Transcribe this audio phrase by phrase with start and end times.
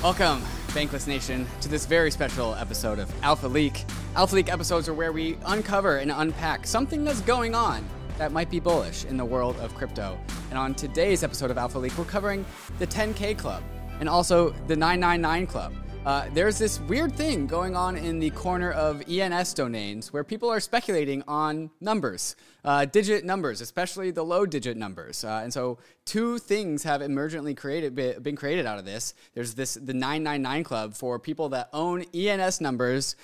[0.00, 3.84] Welcome, Bankless Nation, to this very special episode of Alpha Leak.
[4.14, 7.84] Alpha Leak episodes are where we uncover and unpack something that's going on
[8.16, 10.16] that might be bullish in the world of crypto.
[10.50, 12.46] And on today's episode of Alpha Leak, we're covering
[12.78, 13.60] the 10K Club
[13.98, 15.74] and also the 999 Club.
[16.08, 20.48] Uh, there's this weird thing going on in the corner of ENS domains where people
[20.48, 22.34] are speculating on numbers,
[22.64, 25.22] uh, digit numbers, especially the low digit numbers.
[25.22, 25.76] Uh, and so,
[26.06, 29.12] two things have emergently created, been created out of this.
[29.34, 33.14] There's this the 999 Club for people that own ENS numbers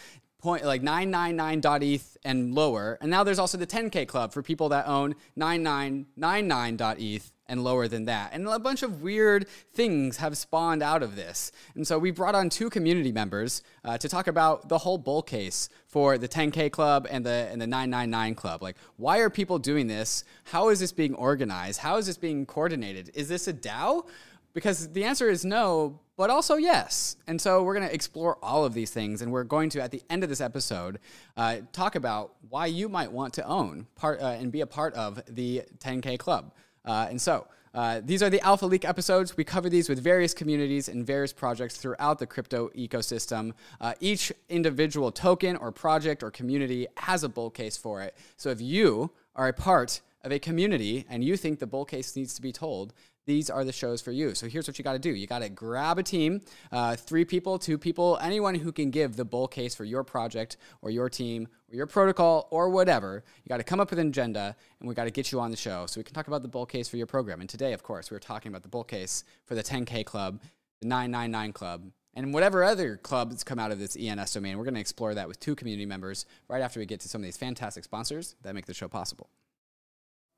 [0.43, 2.99] point like 999.eth and lower.
[3.01, 8.07] And now there's also the 10K club for people that own 9999.eth and lower than
[8.07, 8.31] that.
[8.33, 11.53] And a bunch of weird things have spawned out of this.
[11.75, 15.23] And so we brought on two community members uh, to talk about the whole bull
[15.23, 18.63] case for the 10K club and the and the 999 club.
[18.63, 20.25] Like, why are people doing this?
[20.45, 21.81] How is this being organized?
[21.81, 23.11] How is this being coordinated?
[23.15, 24.07] Is this a DAO?
[24.55, 27.17] Because the answer is no, but also yes.
[27.27, 29.91] And so we're going to explore all of these things, and we're going to, at
[29.91, 31.01] the end of this episode,
[31.37, 34.95] uh, talk about why you might want to own part uh, and be a part
[34.95, 36.53] of the 10K club.
[36.85, 39.37] Uh, and so uh, these are the Alpha Leak episodes.
[39.37, 43.53] We cover these with various communities and various projects throughout the crypto ecosystem.
[43.81, 48.15] Uh, each individual token or project or community has a bull case for it.
[48.37, 52.15] So if you are a part of a community and you think the bull case
[52.15, 52.95] needs to be told,
[53.27, 54.35] these are the shows for you.
[54.35, 57.25] So here's what you got to do you got to grab a team, uh, three
[57.25, 61.09] people, two people, anyone who can give the bull case for your project or your
[61.09, 63.25] team or your protocol or whatever.
[63.43, 65.51] You got to come up with an agenda and we got to get you on
[65.51, 67.41] the show so we can talk about the bull case for your program.
[67.41, 70.41] And today, of course, we're talking about the bull case for the 10K club,
[70.81, 74.57] the 999 club, and whatever other clubs come out of this ENS domain.
[74.57, 77.21] We're going to explore that with two community members right after we get to some
[77.21, 79.29] of these fantastic sponsors that make the show possible.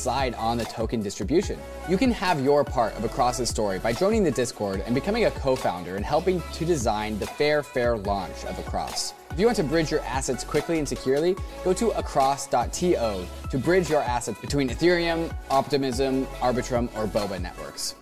[0.00, 1.58] decide on the token distribution.
[1.86, 5.30] You can have your part of Across's story by joining the Discord and becoming a
[5.32, 9.12] co-founder and helping to design the fair, fair launch of Across.
[9.30, 13.90] If you want to bridge your assets quickly and securely, go to across.to to bridge
[13.90, 17.94] your assets between Ethereum, Optimism, Arbitrum, or Boba networks.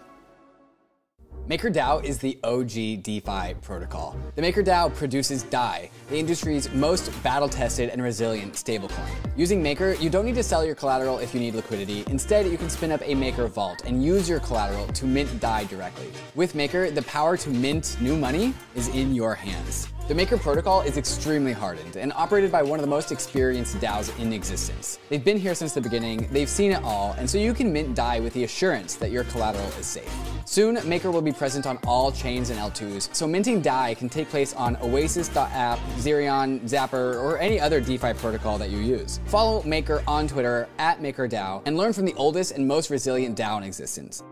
[1.49, 4.15] MakerDAO is the OG DeFi protocol.
[4.35, 9.09] The MakerDAO produces DAI, the industry's most battle-tested and resilient stablecoin.
[9.35, 12.05] Using Maker, you don't need to sell your collateral if you need liquidity.
[12.09, 15.65] Instead, you can spin up a Maker vault and use your collateral to mint DAI
[15.65, 16.11] directly.
[16.35, 19.89] With Maker, the power to mint new money is in your hands.
[20.09, 24.19] The Maker protocol is extremely hardened and operated by one of the most experienced DAOs
[24.19, 24.99] in existence.
[25.11, 27.95] They've been here since the beginning, they've seen it all, and so you can mint
[27.95, 30.11] DAI with the assurance that your collateral is safe.
[30.47, 34.31] Soon, Maker will be present on all chains and L2s, so minting DAI can take
[34.31, 39.21] place on Oasis.app, Zerion, Zapper, or any other DeFi protocol that you use.
[39.27, 43.59] Follow Maker on Twitter at MakerDAO and learn from the oldest and most resilient DAO
[43.59, 44.23] in existence.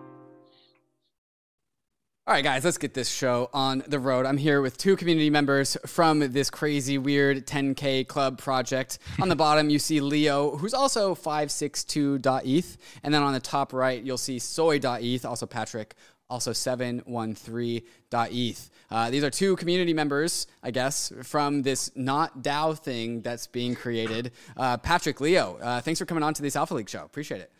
[2.29, 4.27] All right, guys, let's get this show on the road.
[4.27, 8.99] I'm here with two community members from this crazy, weird 10K club project.
[9.23, 12.79] On the bottom, you see Leo, who's also 562.eth.
[13.05, 15.95] And then on the top right, you'll see soy.eth, also Patrick,
[16.29, 18.71] also 713.eth.
[18.91, 23.77] Uh, these are two community members, I guess, from this not DAO thing that's being
[23.77, 24.33] created.
[24.57, 27.05] Uh, Patrick, Leo, uh, thanks for coming on to this Alpha Leak show.
[27.05, 27.53] Appreciate it.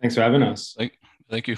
[0.00, 0.72] Thanks for having us.
[0.78, 1.56] Thank, thank you.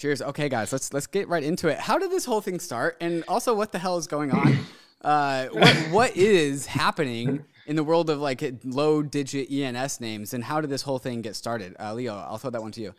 [0.00, 0.22] Cheers.
[0.22, 1.78] Okay, guys, let's let's get right into it.
[1.78, 4.58] How did this whole thing start, and also what the hell is going on
[5.02, 10.44] Uh, what what is happening in the world of like low digit ENS names, and
[10.44, 11.74] how did this whole thing get started?
[11.80, 12.94] Uh, Leo, I'll throw that one to you.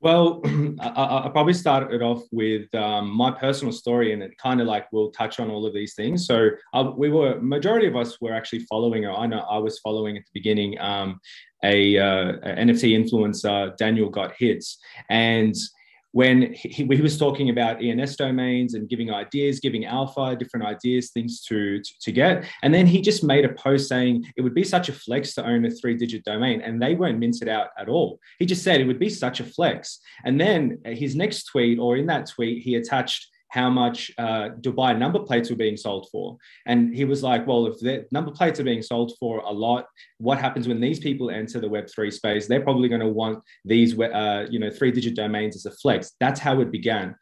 [0.00, 0.40] Well,
[0.80, 4.68] I, will probably start it off with um, my personal story, and it kind of
[4.68, 6.26] like will touch on all of these things.
[6.26, 9.80] So uh, we were majority of us were actually following, or I know I was
[9.80, 11.18] following at the beginning, um,
[11.64, 15.56] a, uh, a NFT influencer, Daniel Got Hits, and
[16.14, 21.10] when he, he, was talking about ENS domains and giving ideas, giving alpha, different ideas,
[21.10, 22.44] things to, to, to, get.
[22.62, 25.44] And then he just made a post saying it would be such a flex to
[25.44, 26.60] own a three digit domain.
[26.60, 28.20] And they weren't minted out at all.
[28.38, 29.98] He just said it would be such a flex.
[30.24, 34.98] And then his next tweet, or in that tweet, he attached how much uh, Dubai
[34.98, 36.36] number plates were being sold for.
[36.66, 39.86] And he was like, well, if the number plates are being sold for a lot,
[40.18, 42.48] what happens when these people enter the Web3 space?
[42.48, 46.10] They're probably going to want these, uh, you know, three digit domains as a flex.
[46.18, 47.14] That's how it began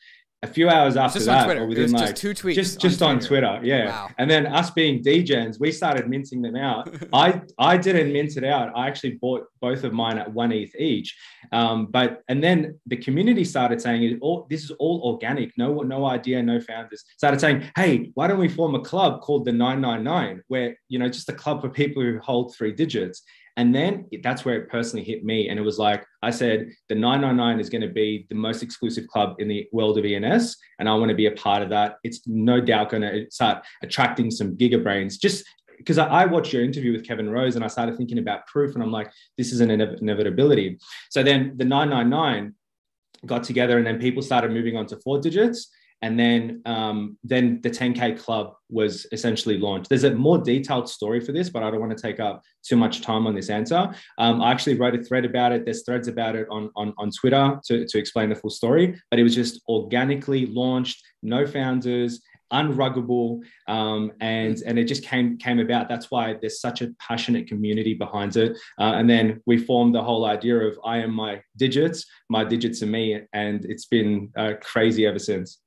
[0.45, 3.47] a few hours after that, or within like just two tweets, just just on Twitter,
[3.47, 3.87] on Twitter yeah.
[3.87, 4.11] Wow.
[4.19, 6.93] And then us being degens, we started minting them out.
[7.13, 8.73] I I didn't mint it out.
[8.77, 11.17] I actually bought both of mine at one ETH each.
[11.53, 15.57] Um, but and then the community started saying, "All this is all organic.
[15.57, 19.45] No no idea, no founders." Started saying, "Hey, why don't we form a club called
[19.45, 23.23] the 999, where you know just a club for people who hold three digits."
[23.57, 25.49] And then that's where it personally hit me.
[25.49, 29.07] And it was like, I said, the 999 is going to be the most exclusive
[29.09, 30.57] club in the world of ENS.
[30.79, 31.97] And I want to be a part of that.
[32.03, 35.19] It's no doubt going to start attracting some giga brains.
[35.19, 35.45] Just
[35.77, 38.75] because I, I, watched your interview with Kevin Rose and I started thinking about proof.
[38.75, 40.79] And I'm like, this is an inevitability.
[41.11, 42.55] So then the 999
[43.27, 45.69] got together and then people started moving on to four digits
[46.03, 49.89] and then um, then the 10k club was essentially launched.
[49.89, 52.77] There's a more detailed story for this but i don't want to take up too
[52.77, 53.95] much time on this answer.
[54.19, 55.65] Um, i actually wrote a thread about it.
[55.65, 59.19] There's threads about it on, on, on twitter to, to explain the full story but
[59.19, 62.21] it was just organically launched no founders
[62.53, 65.89] unruggable um, and and it just came came about.
[65.89, 68.57] That's why there's such a passionate community behind it.
[68.79, 72.83] Uh, and then we formed the whole idea of i am my digits my digits
[72.83, 75.61] are me and it's been uh, crazy ever since.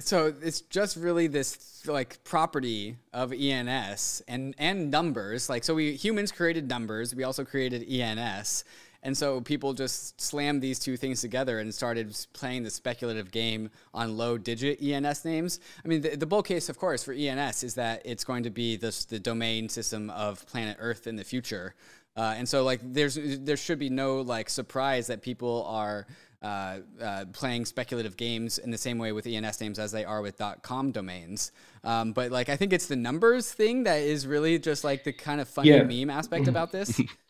[0.00, 5.48] So it's just really this like property of ens and and numbers.
[5.48, 7.14] Like so we humans created numbers.
[7.14, 8.64] We also created ens
[9.04, 13.70] and so people just slammed these two things together and started playing the speculative game
[13.92, 15.60] on low digit ENS names.
[15.84, 18.50] I mean, the, the bull case, of course, for ENS is that it's going to
[18.50, 21.74] be this, the domain system of planet Earth in the future.
[22.16, 26.06] Uh, and so, like, there's there should be no like surprise that people are
[26.44, 30.22] uh, uh, playing speculative games in the same way with ENS names as they are
[30.22, 31.52] with .com domains.
[31.82, 35.12] Um, but like, I think it's the numbers thing that is really just like the
[35.12, 35.82] kind of funny yeah.
[35.82, 37.00] meme aspect about this.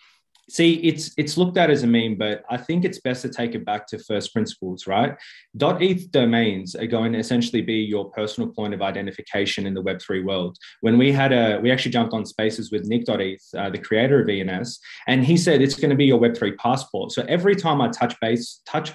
[0.49, 3.55] See, it's it's looked at as a meme, but I think it's best to take
[3.55, 5.17] it back to first principles, right?
[5.61, 10.25] .eth domains are going to essentially be your personal point of identification in the Web3
[10.25, 10.59] world.
[10.81, 14.29] When we had a, we actually jumped on spaces with Nick.eth, uh, the creator of
[14.29, 17.13] ENS, and he said it's going to be your Web3 passport.
[17.13, 18.93] So every time I touch base, touch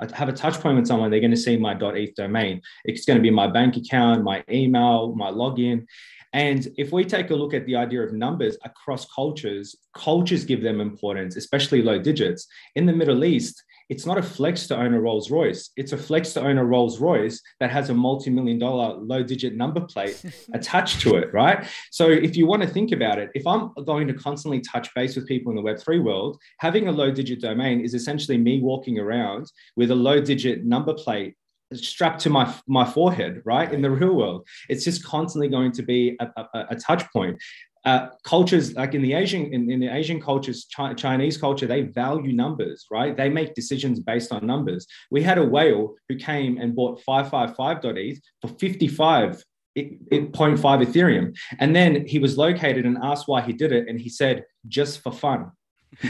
[0.00, 2.60] I have a touch point with someone, they're going to see my .eth domain.
[2.84, 5.86] It's going to be my bank account, my email, my login.
[6.32, 10.62] And if we take a look at the idea of numbers across cultures, cultures give
[10.62, 12.46] them importance, especially low digits.
[12.76, 15.70] In the Middle East, it's not a flex to own a Rolls Royce.
[15.76, 19.24] It's a flex to own a Rolls Royce that has a multi million dollar low
[19.24, 21.66] digit number plate attached to it, right?
[21.90, 25.16] So if you want to think about it, if I'm going to constantly touch base
[25.16, 29.00] with people in the Web3 world, having a low digit domain is essentially me walking
[29.00, 31.34] around with a low digit number plate
[31.74, 34.46] strapped to my my forehead right in the real world.
[34.68, 37.40] It's just constantly going to be a, a, a touch point.
[37.86, 41.80] Uh, cultures like in the asian in, in the asian cultures Chi- chinese culture they
[41.80, 43.16] value numbers right?
[43.16, 44.86] They make decisions based on numbers.
[45.10, 49.42] We had a whale who came and bought 555.eth for 55
[49.78, 51.36] 0.5 ethereum.
[51.58, 53.88] And then he was located and asked why he did it.
[53.88, 55.52] And he said just for fun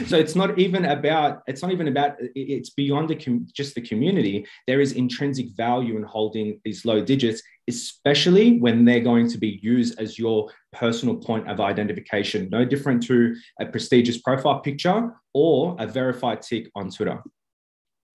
[0.06, 3.80] so it's not even about it's not even about it's beyond the com- just the
[3.80, 9.38] community there is intrinsic value in holding these low digits especially when they're going to
[9.38, 15.12] be used as your personal point of identification no different to a prestigious profile picture
[15.32, 17.22] or a verified tick on twitter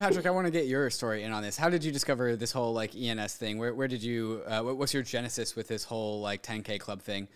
[0.02, 1.58] Patrick, I want to get your story in on this.
[1.58, 3.58] How did you discover this whole like ENS thing?
[3.58, 7.30] Where, where did you, uh, what's your genesis with this whole like 10K club thing?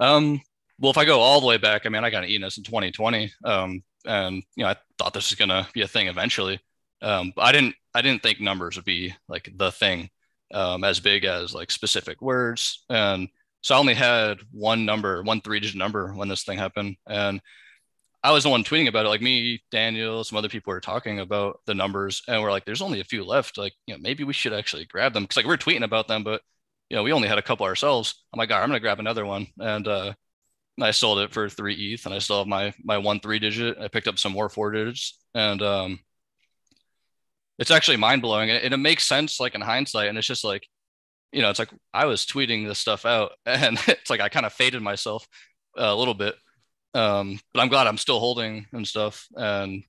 [0.00, 0.40] Um,
[0.82, 2.64] well, if I go all the way back, I mean, I got an ENS in
[2.64, 6.60] 2020, um, and you know, I thought this was gonna be a thing eventually.
[7.00, 10.10] Um, but I didn't, I didn't think numbers would be like the thing
[10.52, 12.84] um, as big as like specific words.
[12.90, 13.28] And
[13.60, 17.40] so I only had one number, one three-digit number when this thing happened, and
[18.24, 19.08] I was the one tweeting about it.
[19.08, 22.82] Like me, Daniel, some other people were talking about the numbers, and we're like, "There's
[22.82, 23.56] only a few left.
[23.58, 26.24] Like, you know, maybe we should actually grab them." Because like we're tweeting about them,
[26.24, 26.42] but
[26.90, 28.24] you know, we only had a couple ourselves.
[28.32, 30.12] I'm like, right, I'm gonna grab another one, and uh,
[30.80, 33.78] I sold it for three ETH, and I still have my my one three digit.
[33.78, 36.00] I picked up some more four digits, and um,
[37.58, 40.08] it's actually mind blowing, and it makes sense like in hindsight.
[40.08, 40.66] And it's just like,
[41.32, 44.46] you know, it's like I was tweeting this stuff out, and it's like I kind
[44.46, 45.26] of faded myself
[45.76, 46.34] a little bit,
[46.94, 49.26] um, but I'm glad I'm still holding and stuff.
[49.36, 49.84] And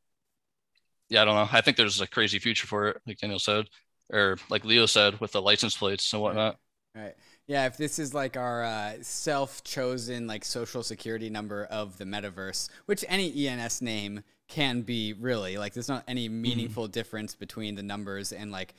[1.09, 1.49] yeah, I don't know.
[1.51, 3.67] I think there's a crazy future for it, like Daniel said,
[4.11, 6.57] or like Leo said, with the license plates and whatnot.
[6.95, 7.03] Right.
[7.03, 7.15] right.
[7.47, 12.69] Yeah, if this is like our uh, self-chosen like social security number of the metaverse,
[12.85, 16.41] which any ENS name can be really like, there's not any mm-hmm.
[16.41, 16.91] meaningful mm-hmm.
[16.91, 18.73] difference between the numbers and like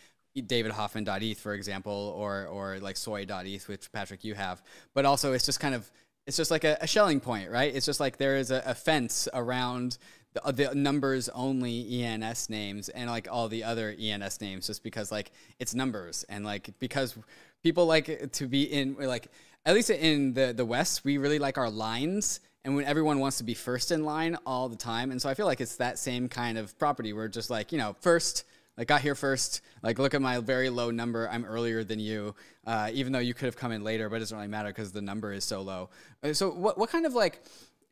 [0.47, 4.63] David Hoffman.eth, for example, or or like soy.eth, which Patrick you have.
[4.95, 5.91] But also, it's just kind of
[6.27, 7.75] it's just like a, a Schelling point, right?
[7.75, 9.99] It's just like there is a, a fence around
[10.33, 15.13] the, the, numbers only ENS names and like all the other ENS names, just because
[15.13, 17.17] like it's numbers and like because
[17.65, 19.27] people like to be in like
[19.67, 22.39] at least in the the West, we really like our lines.
[22.65, 25.11] And when everyone wants to be first in line all the time.
[25.11, 27.13] And so I feel like it's that same kind of property.
[27.13, 28.45] We're just like, you know, first,
[28.79, 29.61] like got here first.
[29.83, 31.29] Like look at my very low number.
[31.29, 32.35] I'm earlier than you,
[32.67, 34.93] uh, even though you could have come in later, but it doesn't really matter because
[34.93, 35.91] the number is so low.
[36.23, 37.43] Uh, so what what kind of like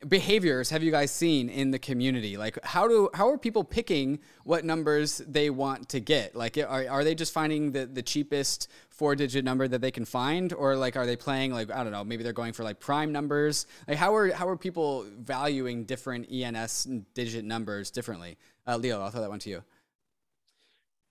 [0.07, 2.37] behaviors have you guys seen in the community?
[2.37, 6.35] Like how do how are people picking what numbers they want to get?
[6.35, 10.05] Like are, are they just finding the, the cheapest four digit number that they can
[10.05, 12.79] find or like are they playing like I don't know, maybe they're going for like
[12.79, 13.65] prime numbers?
[13.87, 18.37] Like how are how are people valuing different ENS digit numbers differently?
[18.67, 19.63] Uh, Leo, I'll throw that one to you.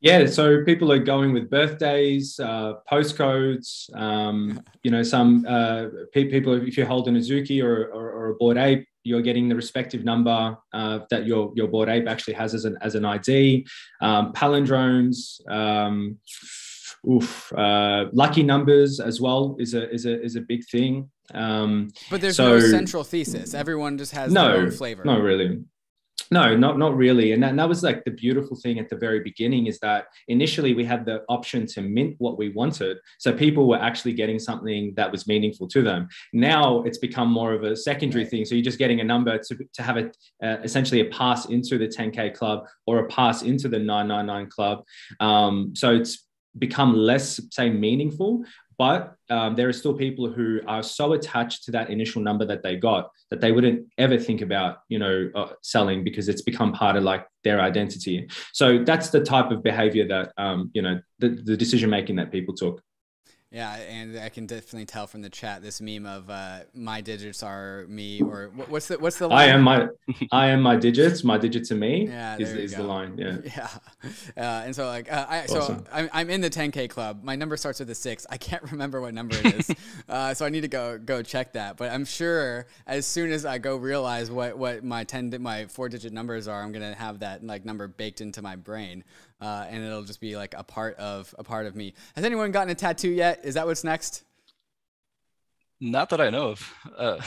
[0.02, 3.88] Yeah, so people are going with birthdays, uh, postcodes.
[3.96, 8.34] Um, you know, some uh, people, if you hold an Azuki or, or, or, a
[8.34, 12.52] Bored Ape, you're getting the respective number uh, that your your Bored Ape actually has
[12.52, 13.64] as an as an ID.
[14.00, 15.40] Um, palindromes.
[15.48, 16.18] Um,
[17.08, 21.10] oof, uh, lucky numbers as well is a is a is a big thing.
[21.32, 23.54] Um, but there's so, no central thesis.
[23.54, 25.04] Everyone just has no, their own flavor.
[25.04, 25.62] No, really.
[26.32, 27.32] No, not not really.
[27.32, 30.06] And that, and that was like the beautiful thing at the very beginning is that
[30.28, 32.96] initially we had the option to mint what we wanted.
[33.18, 36.08] So people were actually getting something that was meaningful to them.
[36.32, 38.46] Now it's become more of a secondary thing.
[38.46, 40.10] So you're just getting a number to, to have a
[40.42, 44.84] uh, essentially a pass into the 10K club or a pass into the 999 club.
[45.20, 46.26] Um, so it's
[46.58, 48.44] become less, say, meaningful,
[48.78, 52.62] but um, there are still people who are so attached to that initial number that
[52.62, 56.72] they got that they wouldn't ever think about, you know, uh, selling because it's become
[56.72, 58.28] part of like their identity.
[58.52, 62.30] So that's the type of behavior that, um, you know, the, the decision making that
[62.30, 62.82] people took.
[63.52, 67.42] Yeah, and I can definitely tell from the chat this meme of uh, my digits
[67.42, 69.38] are me, or what's the what's the line?
[69.38, 69.88] I am my
[70.32, 71.22] I am my digits.
[71.22, 72.08] My digits are me.
[72.22, 73.16] Yeah, is, is the line.
[73.18, 73.68] Yeah, yeah.
[74.36, 75.84] Uh, and so like uh, I awesome.
[75.84, 77.24] so I'm, I'm in the 10k club.
[77.24, 78.26] My number starts with a six.
[78.30, 79.70] I can't remember what number it is,
[80.08, 81.76] uh, so I need to go go check that.
[81.76, 85.90] But I'm sure as soon as I go realize what what my 10 my four
[85.90, 89.04] digit numbers are, I'm gonna have that like number baked into my brain
[89.42, 91.94] uh, and it'll just be like a part of a part of me.
[92.14, 93.40] Has anyone gotten a tattoo yet?
[93.42, 94.22] Is that what's next?
[95.80, 96.74] Not that I know of.
[96.96, 97.20] Uh,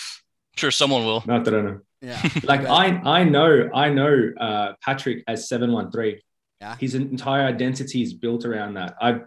[0.56, 1.22] sure, someone will.
[1.26, 1.80] Not that I know.
[2.00, 6.22] Yeah, like I I know I know uh, Patrick as seven one three.
[6.62, 8.94] Yeah, his entire identity is built around that.
[9.00, 9.20] I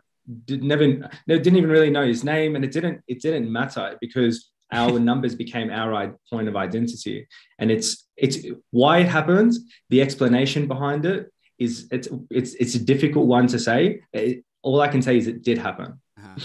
[0.45, 4.49] did never didn't even really know his name, and it didn't it didn't matter because
[4.73, 7.27] our numbers became our point of identity,
[7.59, 8.39] and it's it's
[8.71, 9.59] why it happens.
[9.89, 11.31] The explanation behind it
[11.61, 14.01] is it's it's it's a difficult one to say.
[14.13, 15.99] It, all I can say is it did happen.
[16.17, 16.35] Uh-huh.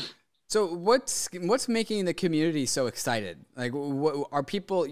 [0.49, 3.45] So what's what's making the community so excited?
[3.57, 4.87] Like, what, are people?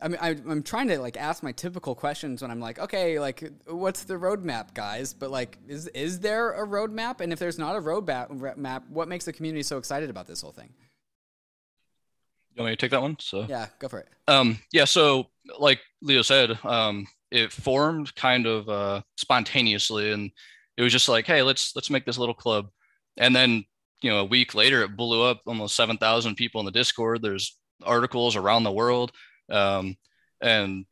[0.00, 3.18] I mean, I, am trying to like ask my typical questions when I'm like, okay,
[3.18, 5.12] like, what's the roadmap, guys?
[5.12, 7.20] But like, is is there a roadmap?
[7.20, 10.40] And if there's not a roadmap, map, what makes the community so excited about this
[10.40, 10.72] whole thing?
[12.54, 13.16] You want me to take that one?
[13.18, 14.08] So yeah, go for it.
[14.28, 14.84] Um, yeah.
[14.84, 20.30] So like Leo said, um, it formed kind of uh, spontaneously, and
[20.76, 22.68] it was just like, hey, let's let's make this little club.
[23.16, 23.64] And then
[24.02, 25.40] you know, a week later, it blew up.
[25.46, 27.22] Almost seven thousand people in the Discord.
[27.22, 29.12] There's articles around the world,
[29.50, 29.96] um,
[30.40, 30.84] and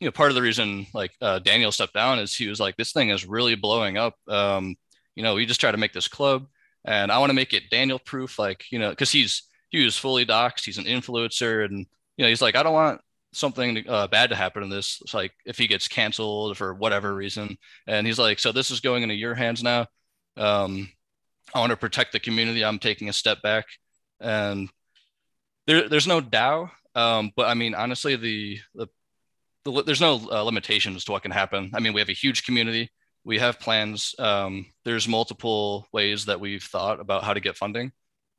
[0.00, 2.76] you know, part of the reason like uh, Daniel stepped down is he was like,
[2.76, 4.14] this thing is really blowing up.
[4.28, 4.76] Um,
[5.14, 6.46] you know, we just try to make this club,
[6.84, 9.98] and I want to make it Daniel proof, like you know, because he's he was
[9.98, 10.64] fully doxxed.
[10.64, 13.00] He's an influencer, and you know, he's like, I don't want
[13.34, 14.98] something uh, bad to happen in this.
[15.02, 18.80] It's like if he gets canceled for whatever reason, and he's like, so this is
[18.80, 19.86] going into your hands now.
[20.36, 20.90] Um,
[21.54, 22.64] I want to protect the community.
[22.64, 23.66] I'm taking a step back,
[24.20, 24.68] and
[25.66, 26.70] there, there's no DAO.
[26.94, 28.86] Um, but I mean, honestly, the the,
[29.64, 31.70] the there's no uh, limitations to what can happen.
[31.74, 32.90] I mean, we have a huge community.
[33.24, 34.14] We have plans.
[34.18, 37.92] Um, there's multiple ways that we've thought about how to get funding.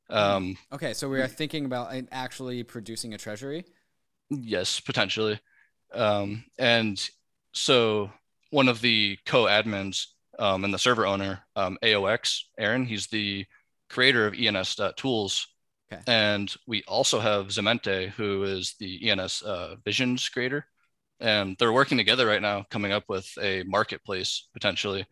[0.08, 3.64] Um, okay, so we are thinking about actually producing a treasury.
[4.30, 5.40] Yes, potentially.
[5.92, 7.00] Um, and
[7.52, 8.10] so
[8.50, 10.06] one of the co-admins
[10.38, 13.46] um, and the server owner, um, AOX, Aaron, he's the
[13.88, 15.46] creator of ENS tools.
[15.92, 16.02] Okay.
[16.06, 20.66] And we also have Zemente, who is the ENS uh, visions creator.
[21.20, 25.06] And they're working together right now, coming up with a marketplace potentially,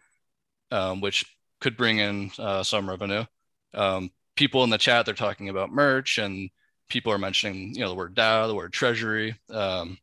[0.71, 1.25] um, which
[1.61, 3.25] could bring in uh, some revenue.
[3.73, 6.51] Um, people in the chat, they're talking about merch and
[6.89, 9.39] people are mentioning, you know, the word DAO, the word treasury.
[9.51, 9.99] Um,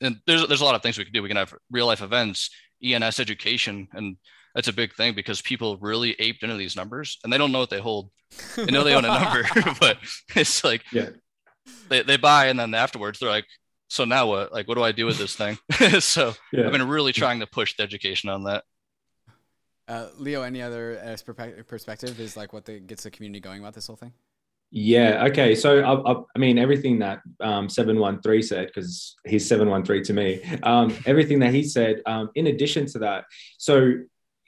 [0.00, 1.22] and there's, there's a lot of things we can do.
[1.22, 2.50] We can have real life events,
[2.82, 4.16] ENS education, and
[4.54, 7.60] that's a big thing because people really aped into these numbers and they don't know
[7.60, 8.10] what they hold.
[8.56, 9.46] They know they own a number,
[9.80, 9.98] but
[10.34, 11.10] it's like yeah.
[11.88, 13.46] they, they buy and then afterwards they're like,
[13.88, 14.52] so now what?
[14.52, 15.58] Like, what do I do with this thing?
[16.00, 16.64] so yeah.
[16.64, 18.64] I've been really trying to push the education on that.
[19.86, 21.16] Uh, Leo, any other uh,
[21.66, 24.14] perspective is like what the, gets the community going about this whole thing?
[24.74, 25.26] Yeah.
[25.26, 25.54] Okay.
[25.54, 29.68] So I, I, I mean, everything that um, seven one three said, because he's seven
[29.68, 30.42] one three to me.
[30.62, 32.00] Um, everything that he said.
[32.06, 33.26] Um, in addition to that,
[33.58, 33.92] so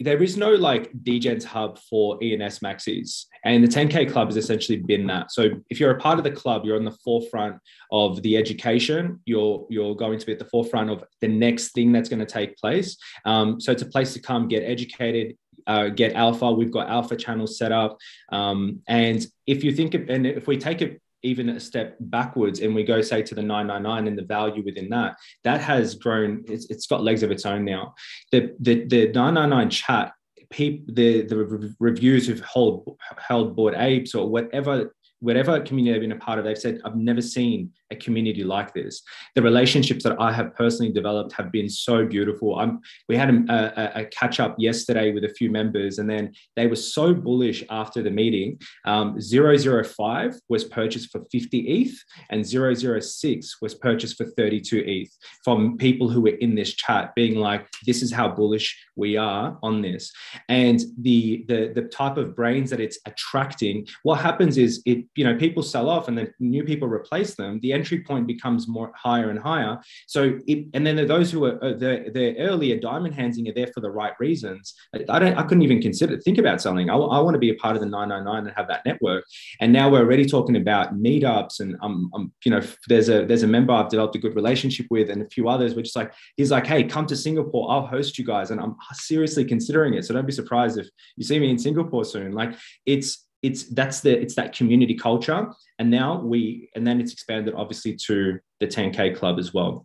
[0.00, 4.78] there is no like Degens hub for ENS maxis, and the 10K club has essentially
[4.78, 5.30] been that.
[5.30, 7.58] So if you're a part of the club, you're on the forefront
[7.92, 9.20] of the education.
[9.26, 12.26] You're you're going to be at the forefront of the next thing that's going to
[12.26, 12.96] take place.
[13.24, 16.50] Um, so it's a place to come get educated, uh, get alpha.
[16.50, 17.98] We've got alpha channels set up.
[18.30, 22.60] Um, and if you think, of, and if we take it even a step backwards
[22.60, 26.44] and we go say to the 999 and the value within that, that has grown,
[26.46, 27.94] it's, it's got legs of its own now.
[28.30, 30.12] The, the, the 999 chat,
[30.50, 34.92] people, the, the reviews who've held, held Bored Apes or whatever
[35.24, 38.72] whatever community I've been a part of, they've said, I've never seen a community like
[38.74, 39.02] this.
[39.34, 42.58] The relationships that I have personally developed have been so beautiful.
[42.58, 46.32] I'm, we had a, a, a catch up yesterday with a few members, and then
[46.56, 48.58] they were so bullish after the meeting.
[48.84, 55.76] Um, 005 was purchased for 50 ETH, and 006 was purchased for 32 ETH from
[55.76, 59.82] people who were in this chat, being like, this is how bullish we are on
[59.82, 60.12] this.
[60.48, 65.24] And the, the, the type of brains that it's attracting, what happens is it you
[65.24, 68.92] know people sell off and then new people replace them the entry point becomes more
[68.94, 69.78] higher and higher.
[70.06, 73.80] So it, and then those who are the, the earlier diamond handsing are there for
[73.80, 74.74] the right reasons.
[75.08, 76.88] I don't i couldn't even consider think about selling.
[76.90, 79.24] I, I want to be a part of the 999 and have that network.
[79.60, 83.42] And now we're already talking about meetups and um, um you know there's a there's
[83.42, 86.12] a member i've developed a good relationship with and a few others which is like
[86.36, 87.70] he's like hey come to singapore.
[87.70, 88.50] I'll host you guys.
[88.50, 90.04] And i'm seriously considering it.
[90.04, 92.32] So don't be surprised if you see me in singapore soon.
[92.32, 92.54] Like
[92.86, 97.54] it's it's that's the it's that community culture and now we and then it's expanded
[97.54, 99.84] obviously to the 10k club as well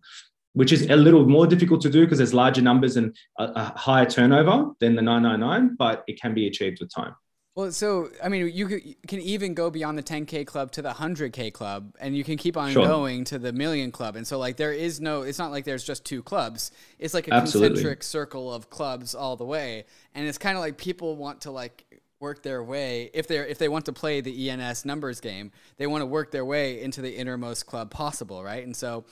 [0.54, 3.63] which is a little more difficult to do because there's larger numbers and a, a
[3.78, 7.13] higher turnover than the 999 but it can be achieved with time
[7.60, 11.52] well, so I mean, you, can even go beyond the 10k club to the 100k
[11.52, 12.86] club, and you can keep on sure.
[12.86, 14.15] going to the million club.
[14.15, 16.72] And so, like, there is no, it's not like there's just two clubs.
[17.00, 17.69] It's like a Absolutely.
[17.69, 19.84] concentric circle of clubs all the way.
[20.15, 21.84] And it's kind of like people want to like
[22.19, 25.88] work their way if they're if they want to play the ENS numbers game, they
[25.88, 28.63] want to work their way into the innermost club possible, right?
[28.65, 29.05] And so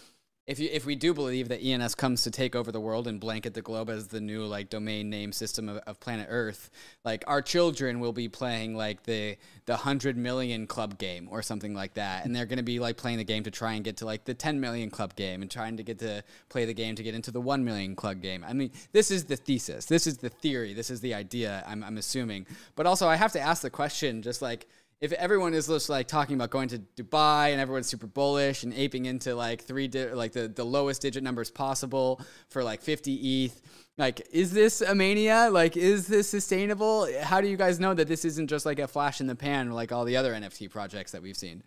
[0.47, 3.19] if you, if we do believe that ENS comes to take over the world and
[3.19, 6.69] blanket the globe as the new like domain name system of, of planet Earth,
[7.03, 11.73] like our children will be playing like the the hundred million club game or something
[11.73, 13.97] like that, and they're going to be like playing the game to try and get
[13.97, 16.95] to like the ten million club game and trying to get to play the game
[16.95, 18.45] to get into the one million club game.
[18.47, 21.61] I mean, this is the thesis, this is the theory, this is the idea.
[21.67, 24.65] I'm I'm assuming, but also I have to ask the question, just like
[24.99, 28.73] if everyone is just like talking about going to Dubai and everyone's super bullish and
[28.73, 33.45] aping into like three di- like the, the lowest digit numbers possible for like 50
[33.45, 33.61] ETH,
[33.97, 35.49] like is this a mania?
[35.51, 37.07] Like is this sustainable?
[37.21, 39.71] How do you guys know that this isn't just like a flash in the pan
[39.71, 41.63] like all the other NFT projects that we've seen?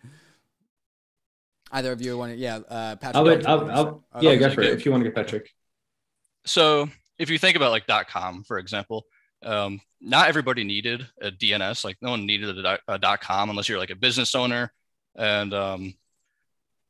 [1.71, 2.37] Either of you want to?
[2.37, 3.15] Yeah, uh, Patrick.
[3.15, 3.45] I would.
[3.45, 5.49] I'll, I'll, oh, yeah, go for it if you want to get Patrick.
[6.45, 9.05] So if you think about like .com, for example,
[9.43, 11.83] um, not everybody needed a DNS.
[11.83, 14.71] Like no one needed a, a .com unless you're like a business owner.
[15.15, 15.93] And um,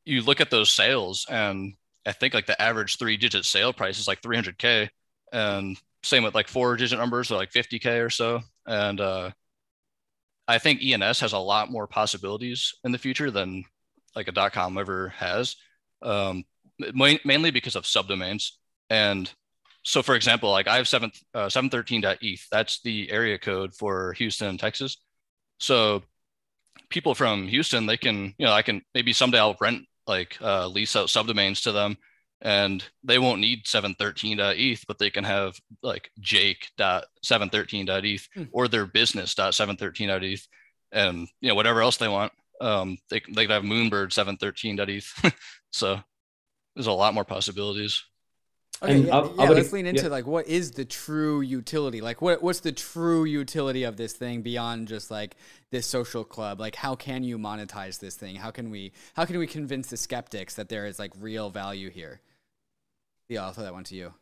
[0.05, 1.73] you look at those sales, and
[2.05, 4.89] I think like the average three-digit sale price is like 300k,
[5.31, 8.41] and same with like four-digit numbers, like 50k or so.
[8.65, 9.31] And uh,
[10.47, 13.63] I think ENS has a lot more possibilities in the future than
[14.15, 15.55] like a .com ever has,
[16.01, 16.43] um,
[16.93, 18.51] mainly because of subdomains.
[18.89, 19.31] And
[19.83, 22.47] so for example, like I have seven, uh, 713.eth.
[22.51, 24.97] That's the area code for Houston, Texas.
[25.57, 26.03] So
[26.89, 30.67] people from Houston, they can, you know, I can maybe someday I'll rent like uh,
[30.67, 31.97] lease out subdomains to them
[32.41, 38.49] and they won't need 713.eth, but they can have like jake.713.eth mm.
[38.51, 40.47] or their business.713.eth.
[40.91, 42.31] and you know whatever else they want.
[42.59, 45.35] Um, they they could have Moonbird seven thirteen ETH.
[45.71, 45.99] so
[46.75, 48.03] there's a lot more possibilities.
[48.83, 50.09] Okay, and yeah, I, yeah I let's lean into yeah.
[50.09, 52.01] like what is the true utility?
[52.01, 55.35] Like what what's the true utility of this thing beyond just like
[55.69, 56.59] this social club?
[56.59, 58.37] Like how can you monetize this thing?
[58.37, 61.91] How can we how can we convince the skeptics that there is like real value
[61.91, 62.21] here?
[63.29, 64.13] Yeah, I'll throw that one to you.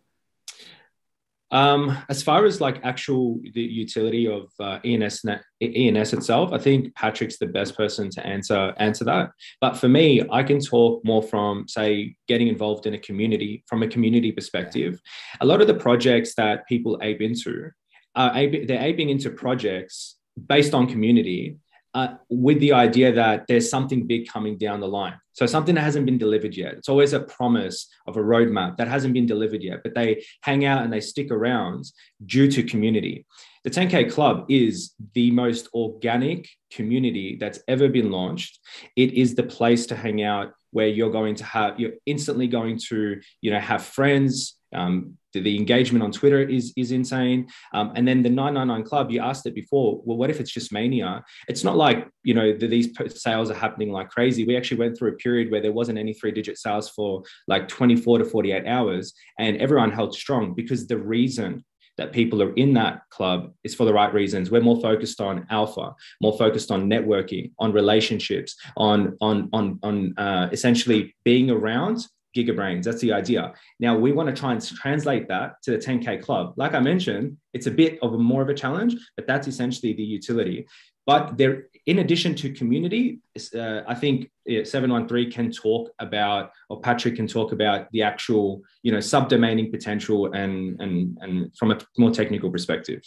[1.51, 5.25] Um, as far as like actual the utility of uh, ENS
[5.61, 9.31] ENS itself, I think Patrick's the best person to answer answer that.
[9.59, 13.81] But for me, I can talk more from say getting involved in a community from
[13.83, 15.01] a community perspective.
[15.41, 17.71] A lot of the projects that people ape into,
[18.15, 21.57] uh, they're aping into projects based on community
[21.99, 25.17] uh, with the idea that there's something big coming down the line.
[25.33, 26.73] So something that hasn't been delivered yet.
[26.75, 30.63] It's always a promise of a roadmap that hasn't been delivered yet, but they hang
[30.65, 31.85] out and they stick around
[32.25, 33.25] due to community.
[33.65, 38.59] The 10K Club is the most organic community that's ever been launched.
[38.95, 42.79] It is the place to hang out where you're going to have, you're instantly going
[42.89, 47.47] to, you know, have friends, um, the, the, engagement on Twitter is is insane.
[47.73, 50.01] Um, and then the 999 Club, you asked it before.
[50.03, 51.23] Well, what if it's just mania?
[51.47, 52.89] It's not like you know the, these
[53.21, 54.45] sales are happening like crazy.
[54.45, 57.67] We actually went through a period where there wasn't any three digit sales for like
[57.67, 61.63] 24 to 48 hours, and everyone held strong because the reason
[61.99, 64.49] that people are in that club is for the right reasons.
[64.49, 70.17] We're more focused on alpha, more focused on networking, on relationships, on on on on
[70.17, 72.83] uh, essentially being around gigabrains.
[72.83, 73.53] That's the idea.
[73.79, 76.53] Now we want to try and translate that to the 10K club.
[76.57, 79.93] Like I mentioned, it's a bit of a more of a challenge, but that's essentially
[79.93, 80.67] the utility.
[81.05, 83.19] But there, in addition to community,
[83.55, 88.91] uh, I think 713 can talk about, or Patrick can talk about the actual, you
[88.91, 93.01] know, subdomaining potential and and and from a more technical perspective.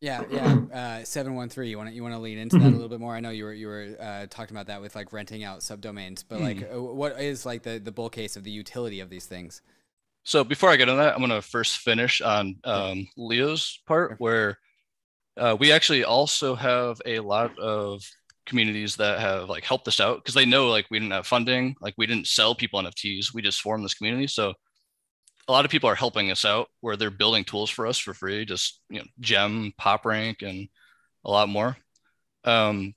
[0.00, 0.56] Yeah, yeah.
[0.72, 1.68] Uh, Seven one three.
[1.68, 3.14] You want to you want to lean into that a little bit more?
[3.14, 6.24] I know you were you were uh, talking about that with like renting out subdomains,
[6.26, 6.74] but like, mm.
[6.74, 9.62] uh, what is like the the bull case of the utility of these things?
[10.22, 14.58] So before I get on that, I'm gonna first finish on um, Leo's part where
[15.36, 18.02] uh, we actually also have a lot of
[18.46, 21.74] communities that have like helped us out because they know like we didn't have funding,
[21.80, 24.26] like we didn't sell people NFTs, we just formed this community.
[24.26, 24.54] So
[25.50, 28.14] a lot of people are helping us out where they're building tools for us for
[28.14, 30.68] free, just you know, gem, pop rank, and
[31.24, 31.76] a lot more.
[32.44, 32.94] Um,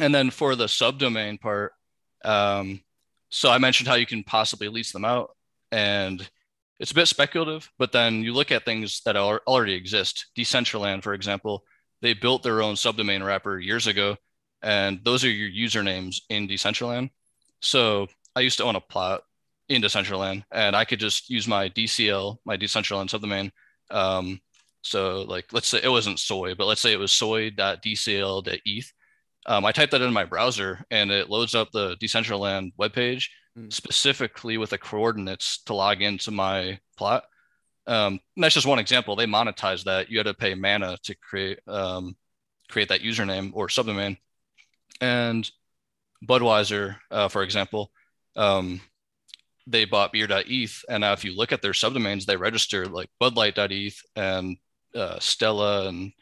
[0.00, 1.72] and then for the subdomain part,
[2.24, 2.82] um,
[3.28, 5.30] so I mentioned how you can possibly lease them out,
[5.70, 6.28] and
[6.80, 7.70] it's a bit speculative.
[7.78, 10.26] But then you look at things that are, already exist.
[10.36, 11.64] Decentraland, for example,
[12.02, 14.16] they built their own subdomain wrapper years ago,
[14.60, 17.10] and those are your usernames in Decentraland.
[17.60, 19.22] So I used to own a plot
[19.68, 23.50] in Decentraland, and I could just use my DCL, my Decentraland subdomain.
[23.90, 24.40] Um,
[24.82, 28.92] so like, let's say it wasn't soy, but let's say it was soy.dcl.eth.
[29.46, 33.72] Um, I type that in my browser, and it loads up the Decentraland webpage mm.
[33.72, 37.24] specifically with the coordinates to log into my plot.
[37.86, 39.14] Um, that's just one example.
[39.16, 40.10] They monetize that.
[40.10, 42.16] You had to pay mana to create um,
[42.68, 44.18] create that username or subdomain.
[45.00, 45.48] And
[46.24, 47.92] Budweiser, uh, for example,
[48.34, 48.80] um,
[49.66, 54.00] they bought beer.eth and now if you look at their subdomains they register like budlight.eth
[54.14, 54.56] and
[54.94, 56.12] uh, stella and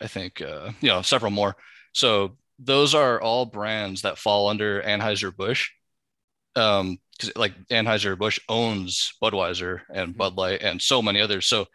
[0.00, 1.56] i think uh, you know several more.
[1.92, 5.70] So those are all brands that fall under anheuser-busch
[6.54, 10.18] um because like anheuser-busch owns budweiser and mm-hmm.
[10.18, 11.46] bud light and so many others.
[11.46, 11.66] So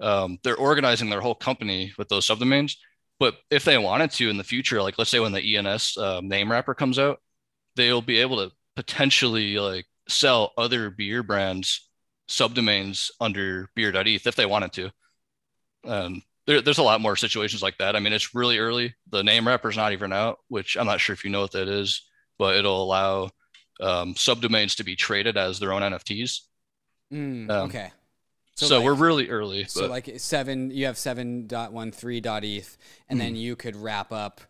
[0.00, 2.74] um, they're organizing their whole company with those subdomains.
[3.20, 6.20] But if they wanted to in the future like let's say when the ens uh,
[6.22, 7.20] name wrapper comes out
[7.76, 11.88] they'll be able to potentially like sell other beer brands
[12.28, 14.90] subdomains under beer.eth if they wanted to.
[15.84, 17.94] Um, there, there's a lot more situations like that.
[17.94, 18.94] I mean, it's really early.
[19.10, 21.68] The name wrapper's not even out, which I'm not sure if you know what that
[21.68, 22.02] is,
[22.38, 23.30] but it'll allow
[23.80, 26.40] um, subdomains to be traded as their own NFTs.
[27.12, 27.92] Mm, um, okay.
[28.56, 29.64] So, so like, we're really early.
[29.64, 29.90] So but.
[29.90, 32.76] like seven, you have seven dot one three dot eth,
[33.08, 34.40] and mm then you could wrap up,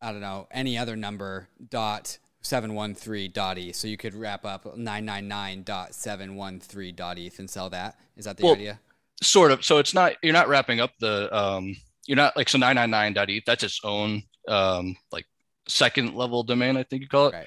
[0.00, 3.76] I don't know, any other number dot 713.eth.
[3.76, 7.96] So you could wrap up 999.713.eth and sell that.
[8.16, 8.80] Is that the well, idea?
[9.22, 9.64] Sort of.
[9.64, 13.64] So it's not, you're not wrapping up the, um, you're not like, so 999.eth, that's
[13.64, 15.26] its own, um, like
[15.66, 17.34] second level domain, I think you call it.
[17.34, 17.46] Right.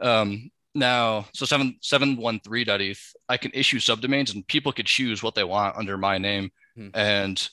[0.00, 5.44] Um, now, so 7, 713.eth, I can issue subdomains and people could choose what they
[5.44, 6.50] want under my name.
[6.76, 6.88] Hmm.
[6.94, 7.48] And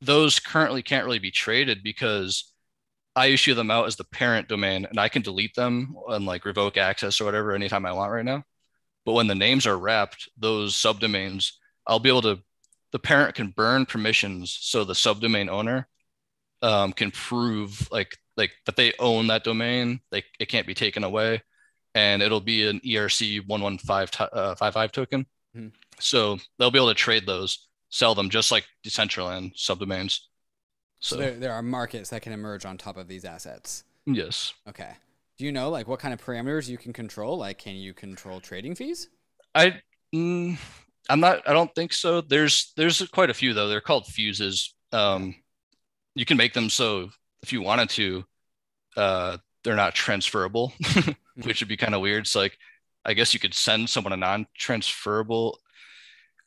[0.00, 2.52] those currently can't really be traded because
[3.16, 6.44] I issue them out as the parent domain and I can delete them and like
[6.44, 8.44] revoke access or whatever anytime I want right now.
[9.04, 11.52] But when the names are wrapped, those subdomains,
[11.86, 12.38] I'll be able to,
[12.92, 15.88] the parent can burn permissions so the subdomain owner
[16.62, 20.00] um, can prove like like that they own that domain.
[20.12, 21.42] Like it can't be taken away,
[21.94, 25.26] and it'll be an ERC one one uh, five five token.
[25.56, 25.68] Mm-hmm.
[25.98, 30.20] So they'll be able to trade those, sell them just like Decentraland subdomains.
[31.06, 33.84] So, so there, there are markets that can emerge on top of these assets.
[34.06, 34.52] Yes.
[34.68, 34.90] Okay.
[35.38, 37.38] Do you know like what kind of parameters you can control?
[37.38, 39.08] Like, can you control trading fees?
[39.54, 39.80] I,
[40.12, 40.58] mm,
[41.08, 41.48] I'm not.
[41.48, 42.22] I don't think so.
[42.22, 43.68] There's there's quite a few though.
[43.68, 44.74] They're called fuses.
[44.92, 45.36] Um,
[46.16, 47.10] you can make them so
[47.42, 48.24] if you wanted to,
[48.96, 50.72] uh, they're not transferable,
[51.42, 52.26] which would be kind of weird.
[52.26, 52.58] So like,
[53.04, 55.60] I guess you could send someone a non-transferable.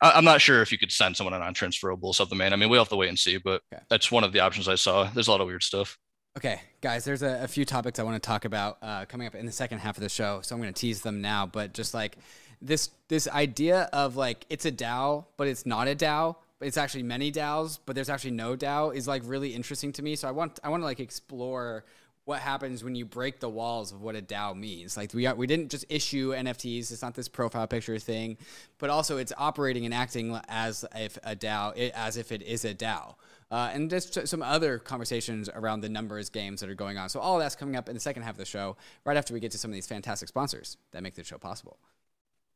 [0.00, 2.52] I, am not sure if you could send someone a non-transferable subdomain.
[2.52, 3.82] I mean, we'll have to wait and see, but okay.
[3.88, 5.04] that's one of the options I saw.
[5.04, 5.98] There's a lot of weird stuff.
[6.38, 9.34] Okay, guys, there's a, a, few topics I want to talk about uh, coming up
[9.34, 11.44] in the second half of the show, so I'm going to tease them now.
[11.44, 12.16] But just like
[12.62, 16.76] this, this idea of like it's a DAO, but it's not a DAO, but it's
[16.76, 20.14] actually many DAOs, but there's actually no DAO is like really interesting to me.
[20.14, 21.84] So I want I want to like explore
[22.30, 24.96] what happens when you break the walls of what a DAO means.
[24.96, 26.92] Like we we didn't just issue NFTs.
[26.92, 28.38] It's not this profile picture thing,
[28.78, 32.72] but also it's operating and acting as if a DAO, as if it is a
[32.72, 33.16] DAO.
[33.50, 37.08] Uh, and just some other conversations around the numbers games that are going on.
[37.08, 39.40] So all that's coming up in the second half of the show, right after we
[39.40, 41.78] get to some of these fantastic sponsors that make the show possible.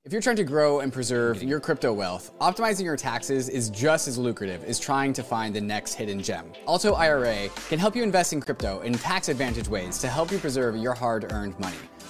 [0.04, 4.06] If you're trying to grow and preserve your crypto wealth, optimizing your taxes is just
[4.06, 6.52] as lucrative as trying to find the next hidden gem.
[6.68, 10.36] Alto IRA can help you invest in crypto in tax advantage ways to help you
[10.36, 11.78] preserve your hard earned money.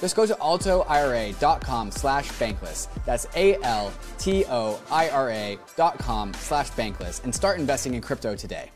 [0.00, 2.88] Just go to altoira.com slash bankless.
[3.04, 3.98] That's A-L-T-O-I-R-A
[5.76, 8.70] dot com slash bankless and start investing in crypto today.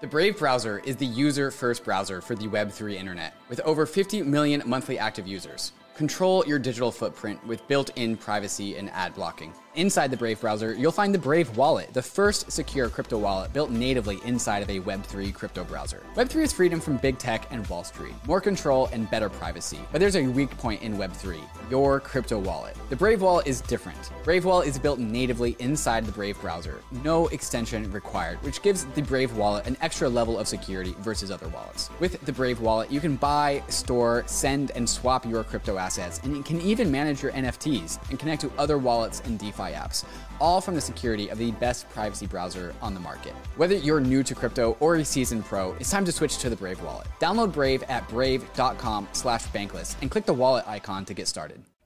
[0.00, 4.60] The Brave browser is the user-first browser for the Web3 internet with over 50 million
[4.66, 5.70] monthly active users.
[5.96, 9.52] Control your digital footprint with built-in privacy and ad blocking.
[9.74, 13.70] Inside the Brave browser, you'll find the Brave Wallet, the first secure crypto wallet built
[13.70, 16.02] natively inside of a Web3 crypto browser.
[16.14, 19.78] Web3 is freedom from big tech and Wall Street, more control and better privacy.
[19.90, 22.76] But there's a weak point in Web3 your crypto wallet.
[22.90, 24.10] The Brave Wallet is different.
[24.24, 29.00] Brave Wallet is built natively inside the Brave browser, no extension required, which gives the
[29.00, 31.88] Brave Wallet an extra level of security versus other wallets.
[31.98, 36.36] With the Brave Wallet, you can buy, store, send, and swap your crypto assets, and
[36.36, 40.04] you can even manage your NFTs and connect to other wallets and DeFi apps,
[40.40, 43.34] all from the security of the best privacy browser on the market.
[43.56, 46.56] Whether you're new to crypto or a seasoned pro, it's time to switch to the
[46.56, 47.06] Brave wallet.
[47.20, 51.62] Download Brave at brave.com slash bankless and click the wallet icon to get started.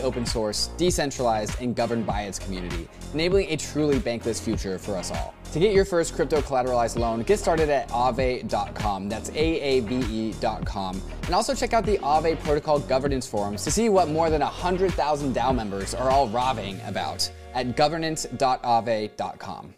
[0.00, 5.10] open source, decentralized, and governed by its community, enabling a truly bankless future for us
[5.10, 5.34] all.
[5.52, 9.08] To get your first crypto collateralized loan, get started at aave.com.
[9.08, 11.02] That's A-A-V-E.com.
[11.24, 15.34] And also check out the Aave Protocol Governance Forums to see what more than 100,000
[15.34, 19.74] DAO members are all raving about at governance.aave.com.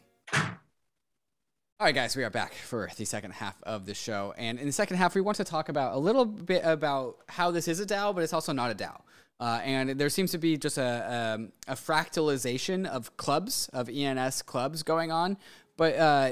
[1.81, 4.35] All right, guys, we are back for the second half of the show.
[4.37, 7.51] And in the second half, we want to talk about a little bit about how
[7.51, 9.01] this is a DAO, but it's also not a DAO.
[9.43, 14.41] Uh, and there seems to be just a, um, a, fractalization of clubs, of ENS
[14.43, 15.37] clubs going on.
[15.77, 16.31] But uh,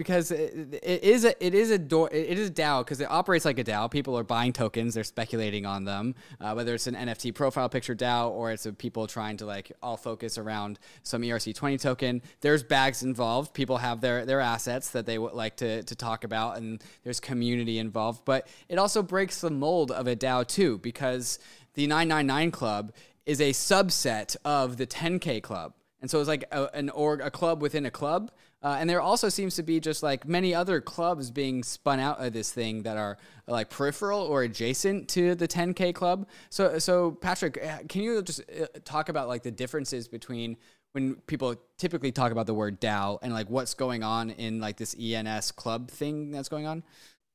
[0.00, 3.44] because it, it is a it is a it is a DAO because it operates
[3.44, 3.90] like a DAO.
[3.90, 7.94] People are buying tokens, they're speculating on them, uh, whether it's an NFT profile picture
[7.94, 12.22] DAO or it's people trying to like all focus around some ERC20 token.
[12.40, 13.52] There's bags involved.
[13.52, 17.20] People have their their assets that they would like to to talk about, and there's
[17.20, 18.24] community involved.
[18.24, 21.38] But it also breaks the mold of a DAO too because
[21.74, 22.92] the 999 Club
[23.26, 25.74] is a subset of the 10K Club.
[26.00, 28.30] And so it's like a, an org, a club within a club.
[28.62, 32.24] Uh, and there also seems to be just like many other clubs being spun out
[32.24, 36.28] of this thing that are like peripheral or adjacent to the 10K club.
[36.50, 40.56] So, so Patrick, uh, can you just uh, talk about like the differences between
[40.92, 44.76] when people typically talk about the word DAO and like what's going on in like
[44.76, 46.82] this ENS club thing that's going on?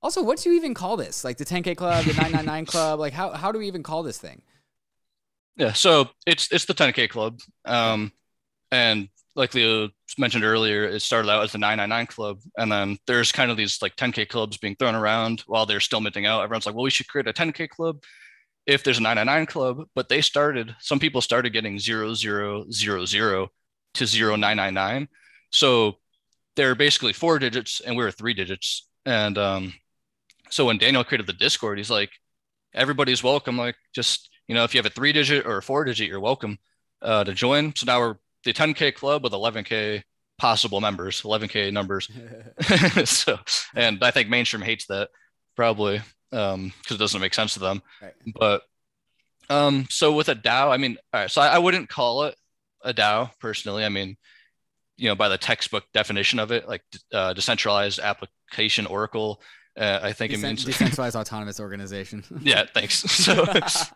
[0.05, 1.23] Also, what do you even call this?
[1.23, 2.99] Like the 10K Club, the 999 Club?
[2.99, 4.43] Like how how do we even call this thing?
[5.55, 8.11] Yeah, so it's it's the 10K Club, um,
[8.71, 9.89] and like Leo
[10.19, 13.81] mentioned earlier, it started out as the 999 Club, and then there's kind of these
[13.81, 16.43] like 10K clubs being thrown around while they're still minting out.
[16.43, 18.03] Everyone's like, well, we should create a 10K club
[18.67, 20.75] if there's a 999 club, but they started.
[20.81, 23.49] Some people started getting zero zero zero zero
[23.95, 25.07] to zero nine nine nine,
[25.51, 25.95] so
[26.55, 29.73] they're basically four digits, and we were three digits, and um,
[30.55, 32.11] so when Daniel created the Discord, he's like,
[32.73, 33.57] everybody's welcome.
[33.57, 36.21] Like, just, you know, if you have a three digit or a four digit, you're
[36.21, 36.59] welcome
[37.01, 37.75] uh, to join.
[37.75, 38.15] So now we're
[38.45, 40.03] the 10K club with 11K
[40.37, 42.09] possible members, 11K numbers.
[43.09, 43.37] so,
[43.75, 45.09] and I think mainstream hates that
[45.57, 47.81] probably because um, it doesn't make sense to them.
[48.01, 48.13] Right.
[48.33, 48.61] But
[49.49, 52.35] um, so with a DAO, I mean, all right, so I, I wouldn't call it
[52.81, 53.83] a DAO personally.
[53.83, 54.15] I mean,
[54.95, 56.81] you know, by the textbook definition of it, like
[57.13, 59.41] uh, decentralized application Oracle,
[59.77, 62.23] uh, I think Decent, it means decentralized autonomous organization.
[62.41, 63.03] yeah, thanks.
[63.25, 63.45] So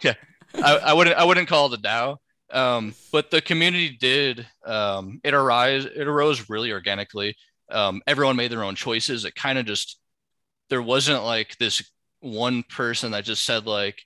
[0.01, 0.15] yeah,
[0.55, 2.17] I, I, wouldn't I wouldn't call it a DAO,
[2.51, 7.35] um, but the community did um, it arise it arose really organically.
[7.71, 9.25] Um, everyone made their own choices.
[9.25, 9.99] It kind of just
[10.69, 11.83] there wasn't like this
[12.21, 14.01] one person that just said like,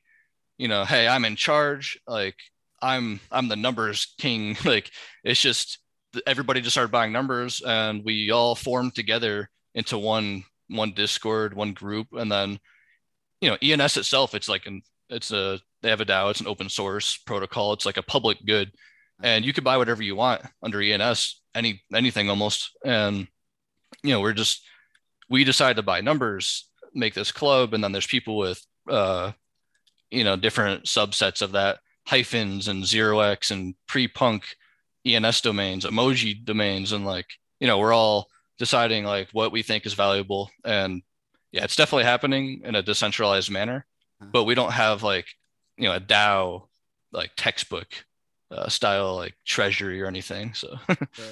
[0.57, 1.99] you know, hey, I'm in charge.
[2.07, 2.35] Like
[2.81, 4.57] I'm I'm the numbers king.
[4.65, 4.91] like
[5.23, 5.79] it's just
[6.27, 11.73] everybody just started buying numbers, and we all formed together into one one Discord, one
[11.73, 12.59] group, and then
[13.41, 14.35] you know ENS itself.
[14.35, 16.31] It's like an it's a they have a DAO.
[16.31, 17.73] It's an open source protocol.
[17.73, 18.71] It's like a public good,
[19.21, 22.71] and you could buy whatever you want under ENS, any anything almost.
[22.83, 23.27] And
[24.03, 24.63] you know we're just
[25.29, 29.31] we decided to buy numbers, make this club, and then there's people with uh
[30.11, 34.43] you know different subsets of that hyphens and zero x and pre-punk
[35.05, 37.27] ENS domains, emoji domains, and like
[37.59, 41.01] you know we're all deciding like what we think is valuable and
[41.51, 43.85] yeah it's definitely happening in a decentralized manner
[44.21, 44.29] uh-huh.
[44.31, 45.27] but we don't have like
[45.77, 46.67] you know a dao
[47.11, 48.05] like textbook
[48.51, 50.77] uh, style like treasury or anything so
[51.13, 51.25] sure.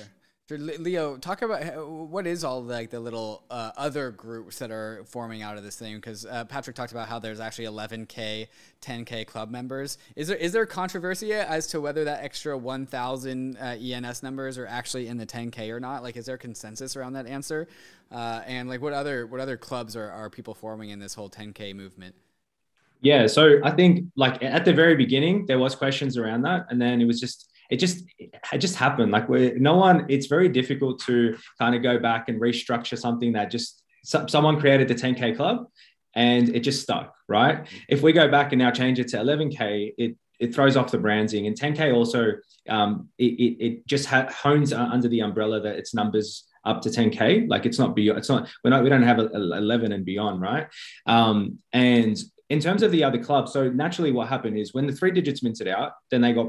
[0.57, 5.41] Leo, talk about what is all like the little uh, other groups that are forming
[5.41, 5.95] out of this thing?
[5.95, 8.47] Because uh, Patrick talked about how there's actually 11k,
[8.81, 9.97] 10k club members.
[10.15, 14.67] Is there is there controversy as to whether that extra 1,000 uh, ENS numbers are
[14.67, 16.03] actually in the 10k or not?
[16.03, 17.67] Like, is there consensus around that answer?
[18.11, 21.29] Uh, and like, what other what other clubs are are people forming in this whole
[21.29, 22.15] 10k movement?
[23.01, 26.79] Yeah, so I think like at the very beginning there was questions around that, and
[26.79, 29.12] then it was just it just it just happened.
[29.12, 30.05] Like we no one.
[30.10, 34.88] It's very difficult to kind of go back and restructure something that just someone created
[34.88, 35.67] the 10k club
[36.13, 37.15] and it just stuck.
[37.27, 37.65] Right.
[37.88, 40.97] If we go back and now change it to 11k, it it throws off the
[40.97, 42.34] branding and 10k also
[42.67, 46.89] um, it, it, it just ha- hones under the umbrella that its numbers up to
[46.89, 49.91] 10k like it's not beyond it's not we're not we don't have a, a 11
[49.91, 50.67] and beyond right
[51.05, 52.17] um, and
[52.49, 55.43] in terms of the other clubs so naturally what happened is when the three digits
[55.43, 56.47] minted out then they got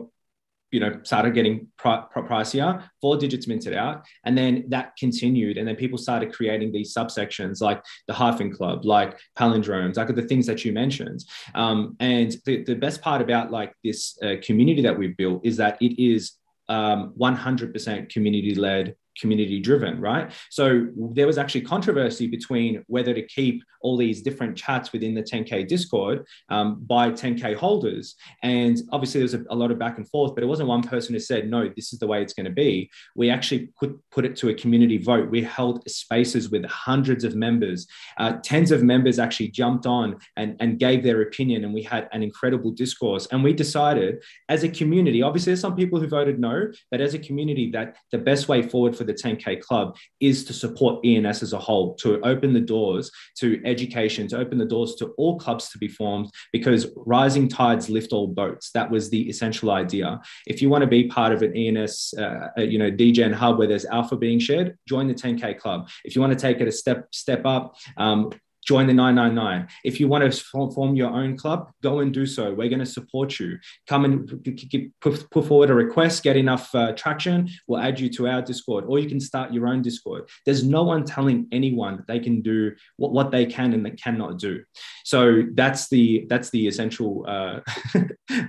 [0.73, 4.05] you know, started getting pri- pricier, four digits minted out.
[4.25, 5.59] And then that continued.
[5.59, 10.23] And then people started creating these subsections like the Hyphen Club, like palindromes, like the
[10.23, 11.25] things that you mentioned.
[11.55, 15.59] Um, and the, the best part about like this uh, community that we've built is
[15.59, 16.33] that it is
[16.69, 20.33] um, 100% community led community driven, right?
[20.51, 25.23] So there was actually controversy between whether to keep all these different chats within the
[25.23, 28.15] 10K Discord um, by 10K holders.
[28.43, 30.83] And obviously, there was a, a, lot of back and forth, but it wasn't one
[30.83, 32.91] person who said, no, this is the way it's going to be.
[33.15, 35.31] We actually put, put it to a community vote.
[35.31, 37.87] We held spaces with hundreds of members.
[38.19, 42.09] Uh, tens of members actually jumped on and, and gave their opinion, and we had
[42.13, 43.27] an incredible discourse.
[43.31, 47.15] And we decided as a community, obviously, there's some people who voted no, but as
[47.15, 51.43] a community, that the best way forward for the 10K club is to support ENS
[51.43, 55.39] as a whole, to open the doors to education, to open the doors to all
[55.39, 58.71] clubs to be formed, because rising tides lift all boats.
[58.73, 60.21] That was the essential idea.
[60.47, 63.69] If you want to be part of an ENS, uh, you know, degen hub where
[63.69, 65.89] there's alpha being shared, join the 10K club.
[66.05, 68.31] If you want to take it a step step up, um,
[68.65, 69.69] join the 999.
[69.85, 72.53] If you want to form your own club, go and do so.
[72.55, 73.59] We're going to support you.
[73.87, 78.43] Come and put, forward a request, get enough uh, traction, we'll add you to our
[78.43, 80.29] Discord, or you can start your own Discord.
[80.47, 83.91] There's no one telling anyone that they can do what, what they can and they
[83.91, 84.63] cannot do.
[85.05, 87.61] So that's the that's the essential uh,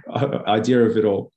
[0.47, 1.31] idea of it all.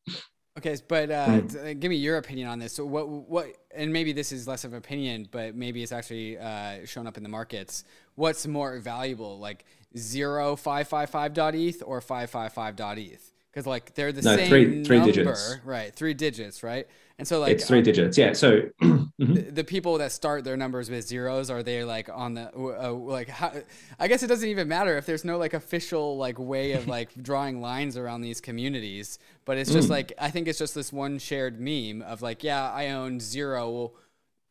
[0.58, 1.78] Okay, but uh, mm.
[1.78, 2.72] give me your opinion on this.
[2.72, 6.38] So what what and maybe this is less of an opinion, but maybe it's actually
[6.38, 7.84] uh, shown up in the markets.
[8.16, 9.64] What's more valuable, like
[9.96, 13.32] zero five five five dot ETH or five five five dot ETH?
[13.50, 15.58] Because like they're the no, same three, three number, digits.
[15.64, 15.94] right?
[15.94, 16.86] Three digits, right?
[17.18, 18.34] And so like it's three digits, yeah.
[18.34, 19.32] So mm-hmm.
[19.34, 22.92] the, the, people that start their numbers with zeros are they like on the uh,
[22.92, 23.52] like how,
[23.98, 27.10] I guess it doesn't even matter if there's no like official like way of like
[27.22, 29.92] drawing lines around these communities, but it's just mm.
[29.92, 33.92] like I think it's just this one shared meme of like yeah I own zero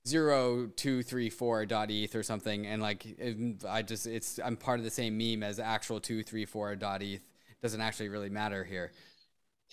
[0.08, 3.06] zero two three four dot eth or something and like
[3.68, 7.02] i just it's i'm part of the same meme as actual two three four dot
[7.02, 7.22] eth
[7.62, 8.92] doesn't actually really matter here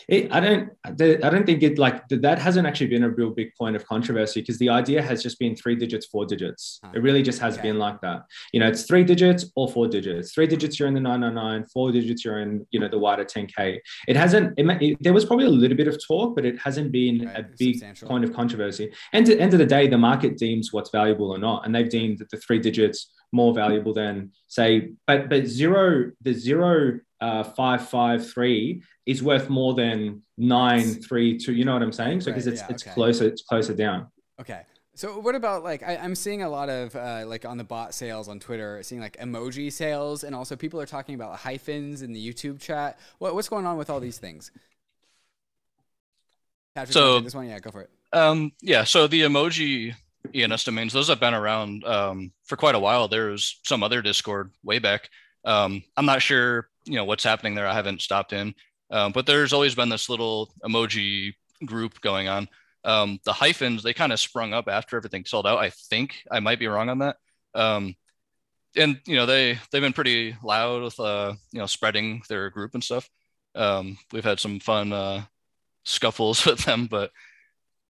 [0.09, 0.71] it, I don't.
[0.85, 4.41] I don't think it like that hasn't actually been a real big point of controversy
[4.41, 6.81] because the idea has just been three digits, four digits.
[6.85, 6.93] Huh.
[6.95, 7.69] It really just has okay.
[7.69, 8.23] been like that.
[8.53, 10.33] You know, it's three digits or four digits.
[10.33, 13.79] Three digits you're in the 999, four digits you're in you know the wider 10k.
[14.09, 14.59] It hasn't.
[14.59, 17.39] It, it, there was probably a little bit of talk, but it hasn't been right.
[17.39, 18.93] a big point of controversy.
[19.13, 21.75] And at the end of the day, the market deems what's valuable or not, and
[21.75, 27.01] they've deemed that the three digits more valuable than say, but but zero the zero
[27.21, 31.55] uh, five five three is worth more than nine three two.
[31.55, 32.21] You know what I'm saying?
[32.21, 32.93] So because right, it's yeah, it's okay.
[32.93, 34.09] closer, it's closer down.
[34.41, 34.63] Okay.
[34.95, 37.95] So what about like I, am seeing a lot of uh, like on the bot
[37.95, 42.13] sales on Twitter, seeing like emoji sales, and also people are talking about hyphens in
[42.13, 42.99] the YouTube chat.
[43.19, 44.51] What, what's going on with all these things?
[46.75, 47.91] Patrick, so this one, yeah, go for it.
[48.13, 48.85] Um, yeah.
[48.85, 49.95] So the emoji
[50.35, 53.09] ENS domains, those have been around um, for quite a while.
[53.09, 55.09] There's some other Discord way back.
[55.45, 57.67] Um, I'm not sure you know what's happening there.
[57.67, 58.55] I haven't stopped in,
[58.91, 62.49] um, but there's always been this little emoji group going on.
[62.85, 65.59] Um, the hyphens they kind of sprung up after everything sold out.
[65.59, 67.17] I think I might be wrong on that.
[67.55, 67.95] Um,
[68.77, 72.75] and you know they they've been pretty loud with uh, you know spreading their group
[72.75, 73.09] and stuff.
[73.55, 75.25] Um, we've had some fun uh,
[75.85, 77.11] scuffles with them, but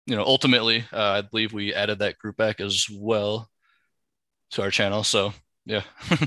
[0.05, 3.49] you know ultimately uh, I believe we added that group back as well
[4.51, 5.03] to our channel.
[5.03, 5.33] So
[5.65, 5.83] yeah.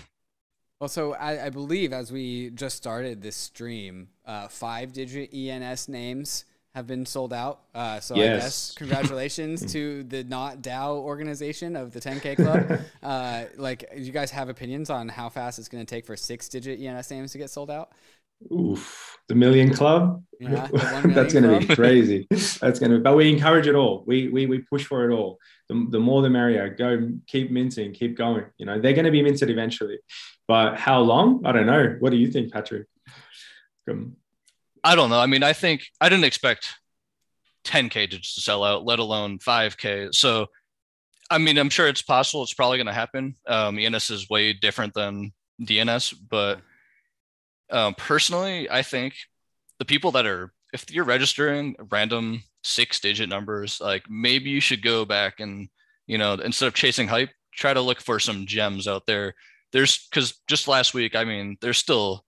[0.83, 5.89] Well, so I, I, believe as we just started this stream, uh, five digit ENS
[5.89, 6.45] names
[6.75, 7.61] have been sold out.
[7.73, 8.27] Uh, so yes.
[8.27, 12.35] I guess congratulations to the Not DAO organization of the 10K
[12.68, 12.81] Club.
[13.01, 16.49] uh, like, you guys have opinions on how fast it's going to take for six
[16.49, 17.93] digit ENS names to get sold out?
[18.51, 20.22] Oof, the million club.
[20.40, 20.68] Yeah,
[21.05, 22.26] that's going to be crazy.
[22.30, 22.99] That's going to.
[22.99, 23.03] be.
[23.03, 24.03] But we encourage it all.
[24.07, 25.38] We we we push for it all.
[25.68, 26.68] The, the more the merrier.
[26.68, 28.45] Go, keep minting, keep going.
[28.59, 29.99] You know they're going to be minted eventually,
[30.49, 31.47] but how long?
[31.47, 31.97] I don't know.
[32.01, 32.86] What do you think, Patrick?
[33.88, 34.16] Um,
[34.84, 35.20] I don't know.
[35.20, 36.74] I mean, I think I didn't expect
[37.64, 40.14] 10k to sell out, let alone 5k.
[40.14, 40.47] So,
[41.30, 42.43] I mean, I'm sure it's possible.
[42.43, 43.36] It's probably going to happen.
[43.47, 45.32] Um, ENS is way different than
[45.62, 46.61] DNS, but
[47.73, 49.14] um, personally, I think
[49.79, 54.83] the people that are, if you're registering random six digit numbers, like maybe you should
[54.83, 55.68] go back and,
[56.07, 59.35] you know, instead of chasing hype, try to look for some gems out there.
[59.73, 62.25] There's because just last week, I mean, there's still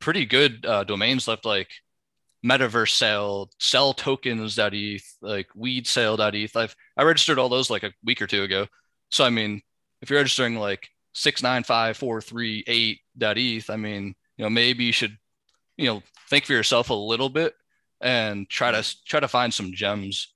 [0.00, 1.68] pretty good uh, domains left, like
[2.44, 6.56] metaverse sale, sell tokens.eth, like weed sale.eth.
[6.56, 8.66] I've I registered all those like a week or two ago.
[9.10, 9.60] So I mean,
[10.02, 14.50] if you're registering like six nine five four three eight eth, I mean, you know
[14.50, 15.16] maybe you should
[15.76, 17.54] you know think for yourself a little bit
[18.00, 20.34] and try to try to find some gems.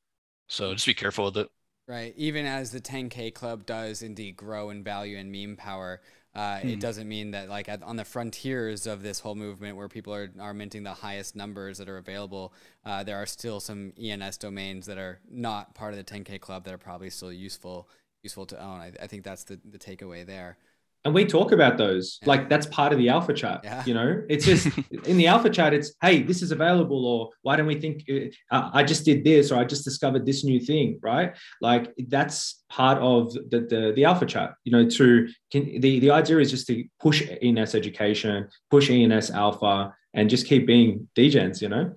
[0.49, 1.49] So just be careful with it.
[1.87, 2.15] Right.
[2.17, 6.01] Even as the 10k club does indeed grow in value and meme power
[6.33, 6.79] uh, it hmm.
[6.79, 10.31] doesn't mean that like at, on the frontiers of this whole movement where people are,
[10.39, 12.53] are minting the highest numbers that are available
[12.85, 16.65] uh, there are still some ens domains that are not part of the 10k club
[16.65, 17.89] that are probably still useful
[18.23, 18.81] useful to own.
[18.81, 20.59] I, I think that's the, the takeaway there
[21.05, 22.29] and we talk about those yeah.
[22.29, 23.83] like that's part of the alpha chart yeah.
[23.87, 24.67] you know it's just
[25.05, 28.05] in the alpha chart it's hey this is available or why don't we think
[28.51, 32.63] uh, i just did this or i just discovered this new thing right like that's
[32.69, 36.51] part of the the, the alpha chart you know to can, the the idea is
[36.51, 41.93] just to push ens education push ens alpha and just keep being degens you know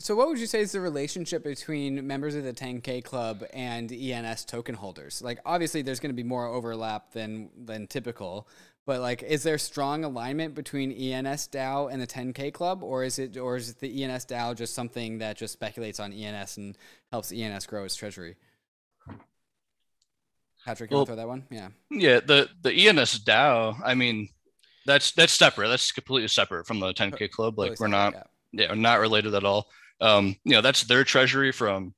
[0.00, 3.90] so, what would you say is the relationship between members of the 10K Club and
[3.90, 5.20] ENS token holders?
[5.20, 8.46] Like, obviously, there's going to be more overlap than than typical,
[8.86, 13.18] but like, is there strong alignment between ENS DAO and the 10K Club, or is
[13.18, 16.78] it or is it the ENS DAO just something that just speculates on ENS and
[17.10, 18.36] helps ENS grow its treasury?
[20.64, 21.46] Patrick, you well, want to throw that one?
[21.50, 21.68] Yeah.
[21.90, 22.20] Yeah.
[22.20, 23.76] The the ENS DAO.
[23.84, 24.28] I mean,
[24.86, 25.70] that's that's separate.
[25.70, 27.58] That's completely separate from the 10K Club.
[27.58, 28.14] Like, we're not.
[28.50, 29.68] Yeah, not related at all
[30.00, 31.94] um, you know that's their treasury from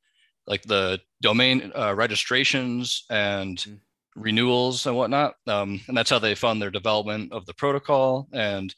[0.46, 4.20] like the domain uh, registrations and mm-hmm.
[4.20, 8.74] renewals and whatnot um, and that's how they fund their development of the protocol and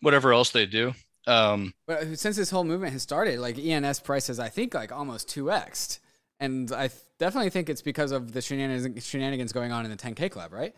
[0.00, 0.92] whatever else they do
[1.26, 5.28] um, but since this whole movement has started like ens prices i think like almost
[5.28, 5.98] 2x
[6.38, 9.96] and i th- definitely think it's because of the shenanigans, shenanigans going on in the
[9.96, 10.74] 10k club right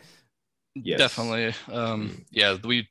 [0.74, 0.98] yes.
[0.98, 2.22] definitely um, mm-hmm.
[2.30, 2.88] yeah we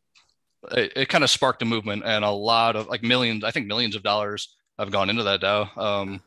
[0.72, 3.68] it, it kind of sparked a movement and a lot of like millions i think
[3.68, 5.78] millions of dollars have gone into that DAO.
[5.78, 6.22] Um,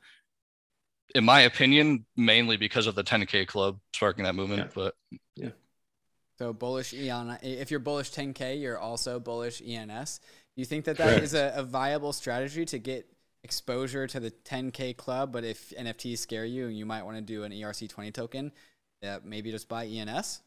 [1.15, 4.61] in my opinion, mainly because of the 10K club sparking that movement.
[4.61, 4.69] Yeah.
[4.75, 4.95] But
[5.37, 5.51] Yeah.
[6.39, 7.39] So bullish EON.
[7.43, 10.19] If you're bullish 10K, you're also bullish ENS.
[10.19, 11.57] Do you think that that is Correct.
[11.57, 13.07] a, a viable strategy to get
[13.45, 15.33] exposure to the 10K club?
[15.33, 18.53] But if NFTs scare you, you might want to do an ERC20 token.
[19.05, 20.41] Uh, maybe just buy ENS.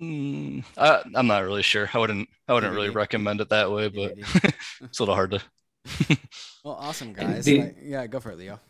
[0.00, 1.90] mm, I, I'm not really sure.
[1.92, 2.28] I wouldn't.
[2.48, 3.88] I wouldn't really recommend it that way.
[3.88, 4.14] But
[4.80, 5.42] it's a little hard to.
[6.64, 7.44] Well, awesome guys.
[7.44, 8.60] the- Like, yeah, go for it, Leo.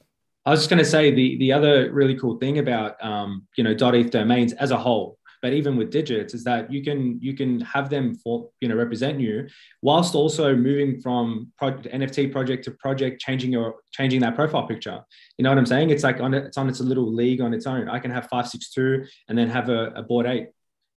[0.46, 3.62] I was just going to say the the other really cool thing about um, you
[3.62, 7.34] know .eth domains as a whole, but even with digits, is that you can you
[7.36, 9.46] can have them for you know represent you,
[9.82, 14.98] whilst also moving from pro- NFT project to project, changing your changing that profile picture.
[15.38, 15.90] You know what I'm saying?
[15.90, 17.88] It's like on it's on its a little league on its own.
[17.88, 20.48] I can have five six two and then have a, a Bored Ape,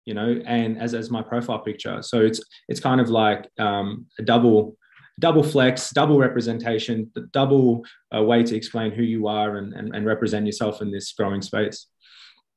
[0.06, 2.02] you know, and as as my profile picture.
[2.02, 4.76] So it's it's kind of like um, a double
[5.20, 7.84] double flex, double representation, double
[8.16, 11.42] uh, way to explain who you are and, and, and represent yourself in this growing
[11.42, 11.88] space.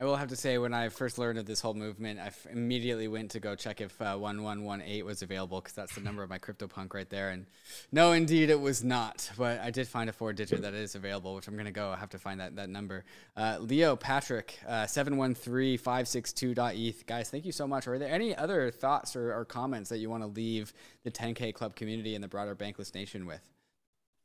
[0.01, 3.09] I will have to say, when I first learned of this whole movement, I immediately
[3.09, 6.39] went to go check if uh, 1118 was available because that's the number of my
[6.39, 7.31] CryptoPunk right there.
[7.31, 7.47] And
[7.91, 9.29] no, indeed, it was not.
[9.37, 11.91] But I did find a four digit that is available, which I'm going to go.
[11.91, 13.05] I have to find that, that number.
[13.37, 17.07] Uh, Leo Patrick, uh, 713562.eth.
[17.07, 17.89] Guys, thank you so much.
[17.89, 20.73] Are there any other thoughts or, or comments that you want to leave
[21.03, 23.43] the 10K Club community and the broader Bankless Nation with?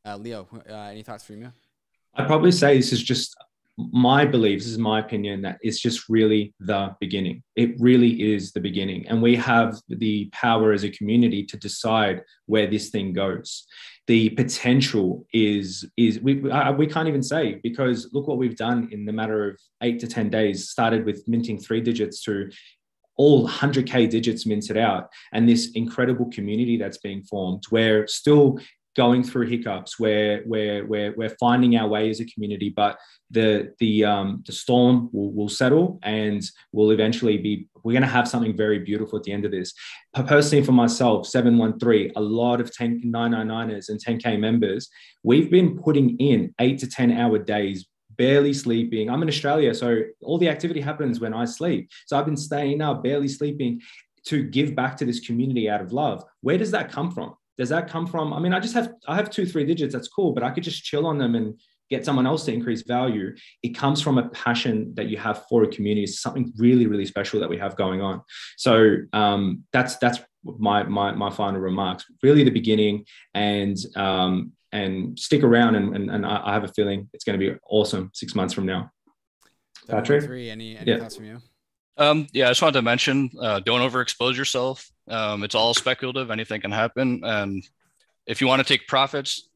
[0.05, 1.51] Uh, Leo, uh, any thoughts from you?
[2.13, 3.35] I'd probably say this is just
[3.77, 7.41] my belief, this is my opinion, that it's just really the beginning.
[7.55, 9.07] It really is the beginning.
[9.07, 13.65] And we have the power as a community to decide where this thing goes.
[14.05, 18.89] The potential is, is we, uh, we can't even say because look what we've done
[18.91, 22.49] in the matter of eight to 10 days, started with minting three digits to
[23.15, 28.57] all 100k digits minted out and this incredible community that's being formed we're still
[28.95, 32.97] going through hiccups where where we're, we're finding our way as a community but
[33.31, 38.07] the the um the storm will, will settle and we'll eventually be we're going to
[38.07, 39.73] have something very beautiful at the end of this
[40.25, 44.89] personally for myself 713 a lot of 10 999ers and 10k members
[45.23, 49.09] we've been putting in 8 to 10 hour days barely sleeping.
[49.09, 51.89] I'm in Australia, so all the activity happens when I sleep.
[52.05, 53.81] So I've been staying up, barely sleeping
[54.25, 56.23] to give back to this community out of love.
[56.41, 57.35] Where does that come from?
[57.57, 58.33] Does that come from?
[58.33, 60.63] I mean, I just have I have two, three digits, that's cool, but I could
[60.63, 63.35] just chill on them and get someone else to increase value.
[63.61, 66.03] It comes from a passion that you have for a community.
[66.05, 68.21] It's something really, really special that we have going on.
[68.57, 72.05] So um, that's that's my my my final remarks.
[72.23, 77.07] Really the beginning and um, and stick around and, and, and I have a feeling
[77.13, 78.89] it's going to be awesome six months from now.
[79.87, 80.23] Patrick?
[80.23, 80.49] Three.
[80.49, 80.97] Any, any Yeah.
[80.97, 81.37] thoughts from you?
[81.97, 84.89] Um, yeah, I just wanted to mention, uh, don't overexpose yourself.
[85.07, 86.31] Um, it's all speculative.
[86.31, 87.21] Anything can happen.
[87.23, 87.63] And
[88.25, 89.47] if you want to take profits,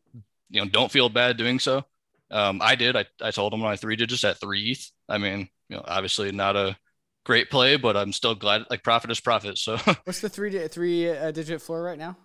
[0.49, 1.83] you know, don't feel bad doing so.
[2.29, 2.95] Um, I did.
[2.95, 4.91] I, I told him my three digits at three ETH.
[5.09, 6.77] I mean, you know, obviously not a
[7.25, 8.65] great play, but I'm still glad.
[8.69, 9.57] Like profit is profit.
[9.57, 12.17] So What's the three di- three uh, digit floor right now?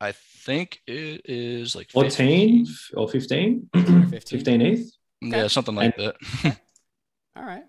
[0.00, 3.70] I think it is like 14 or 15?
[3.72, 4.10] 15.
[4.10, 4.90] 15 ETH.
[5.22, 6.16] Yeah, something like that.
[7.36, 7.64] All right.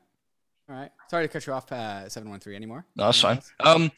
[0.70, 0.92] All right.
[1.10, 2.86] Sorry to cut you off, uh, 713 anymore.
[2.96, 3.40] No, that's fine.
[3.60, 3.92] Um,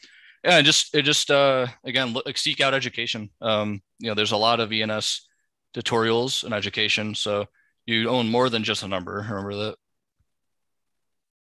[0.44, 3.30] yeah, and just it just uh again look, like, seek out education.
[3.40, 5.26] Um, you know, there's a lot of ENS
[5.74, 7.46] tutorials and education, so
[7.86, 9.26] you own more than just a number.
[9.28, 9.76] Remember that.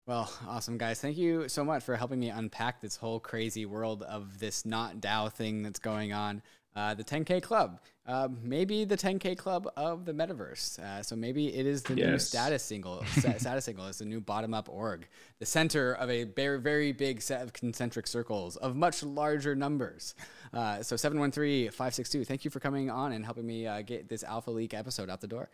[0.06, 1.00] Well, awesome, guys.
[1.00, 5.00] Thank you so much for helping me unpack this whole crazy world of this not
[5.00, 6.42] DAO thing that's going on.
[6.74, 7.80] Uh, the 10K Club.
[8.06, 10.78] Uh, maybe the 10K Club of the metaverse.
[10.78, 13.04] Uh, so maybe it is the new status single.
[13.06, 15.06] status single is the new bottom up org,
[15.38, 20.14] the center of a very, very big set of concentric circles of much larger numbers.
[20.52, 24.24] Uh, so 713 562, thank you for coming on and helping me uh, get this
[24.24, 25.50] Alpha Leak episode out the door.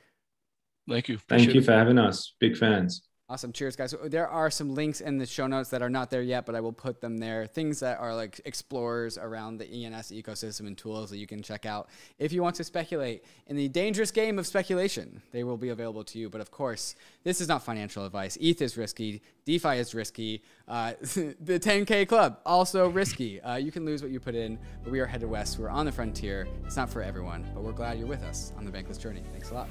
[0.89, 1.19] Thank you.
[1.19, 1.65] Thank Appreciate you it.
[1.65, 2.33] for having us.
[2.39, 3.03] Big fans.
[3.31, 3.53] Awesome.
[3.53, 3.95] Cheers, guys.
[4.05, 6.61] There are some links in the show notes that are not there yet, but I
[6.61, 7.45] will put them there.
[7.47, 11.67] Things that are like explorers around the ENS ecosystem and tools that you can check
[11.67, 15.21] out if you want to speculate in the dangerous game of speculation.
[15.31, 16.31] They will be available to you.
[16.31, 18.39] But of course, this is not financial advice.
[18.41, 19.21] ETH is risky.
[19.45, 20.43] DeFi is risky.
[20.67, 23.43] Uh, the 10K Club, also risky.
[23.43, 25.59] Uh, you can lose what you put in, but we are headed west.
[25.59, 26.49] We're on the frontier.
[26.65, 29.23] It's not for everyone, but we're glad you're with us on the Bankless journey.
[29.33, 29.69] Thanks a lot.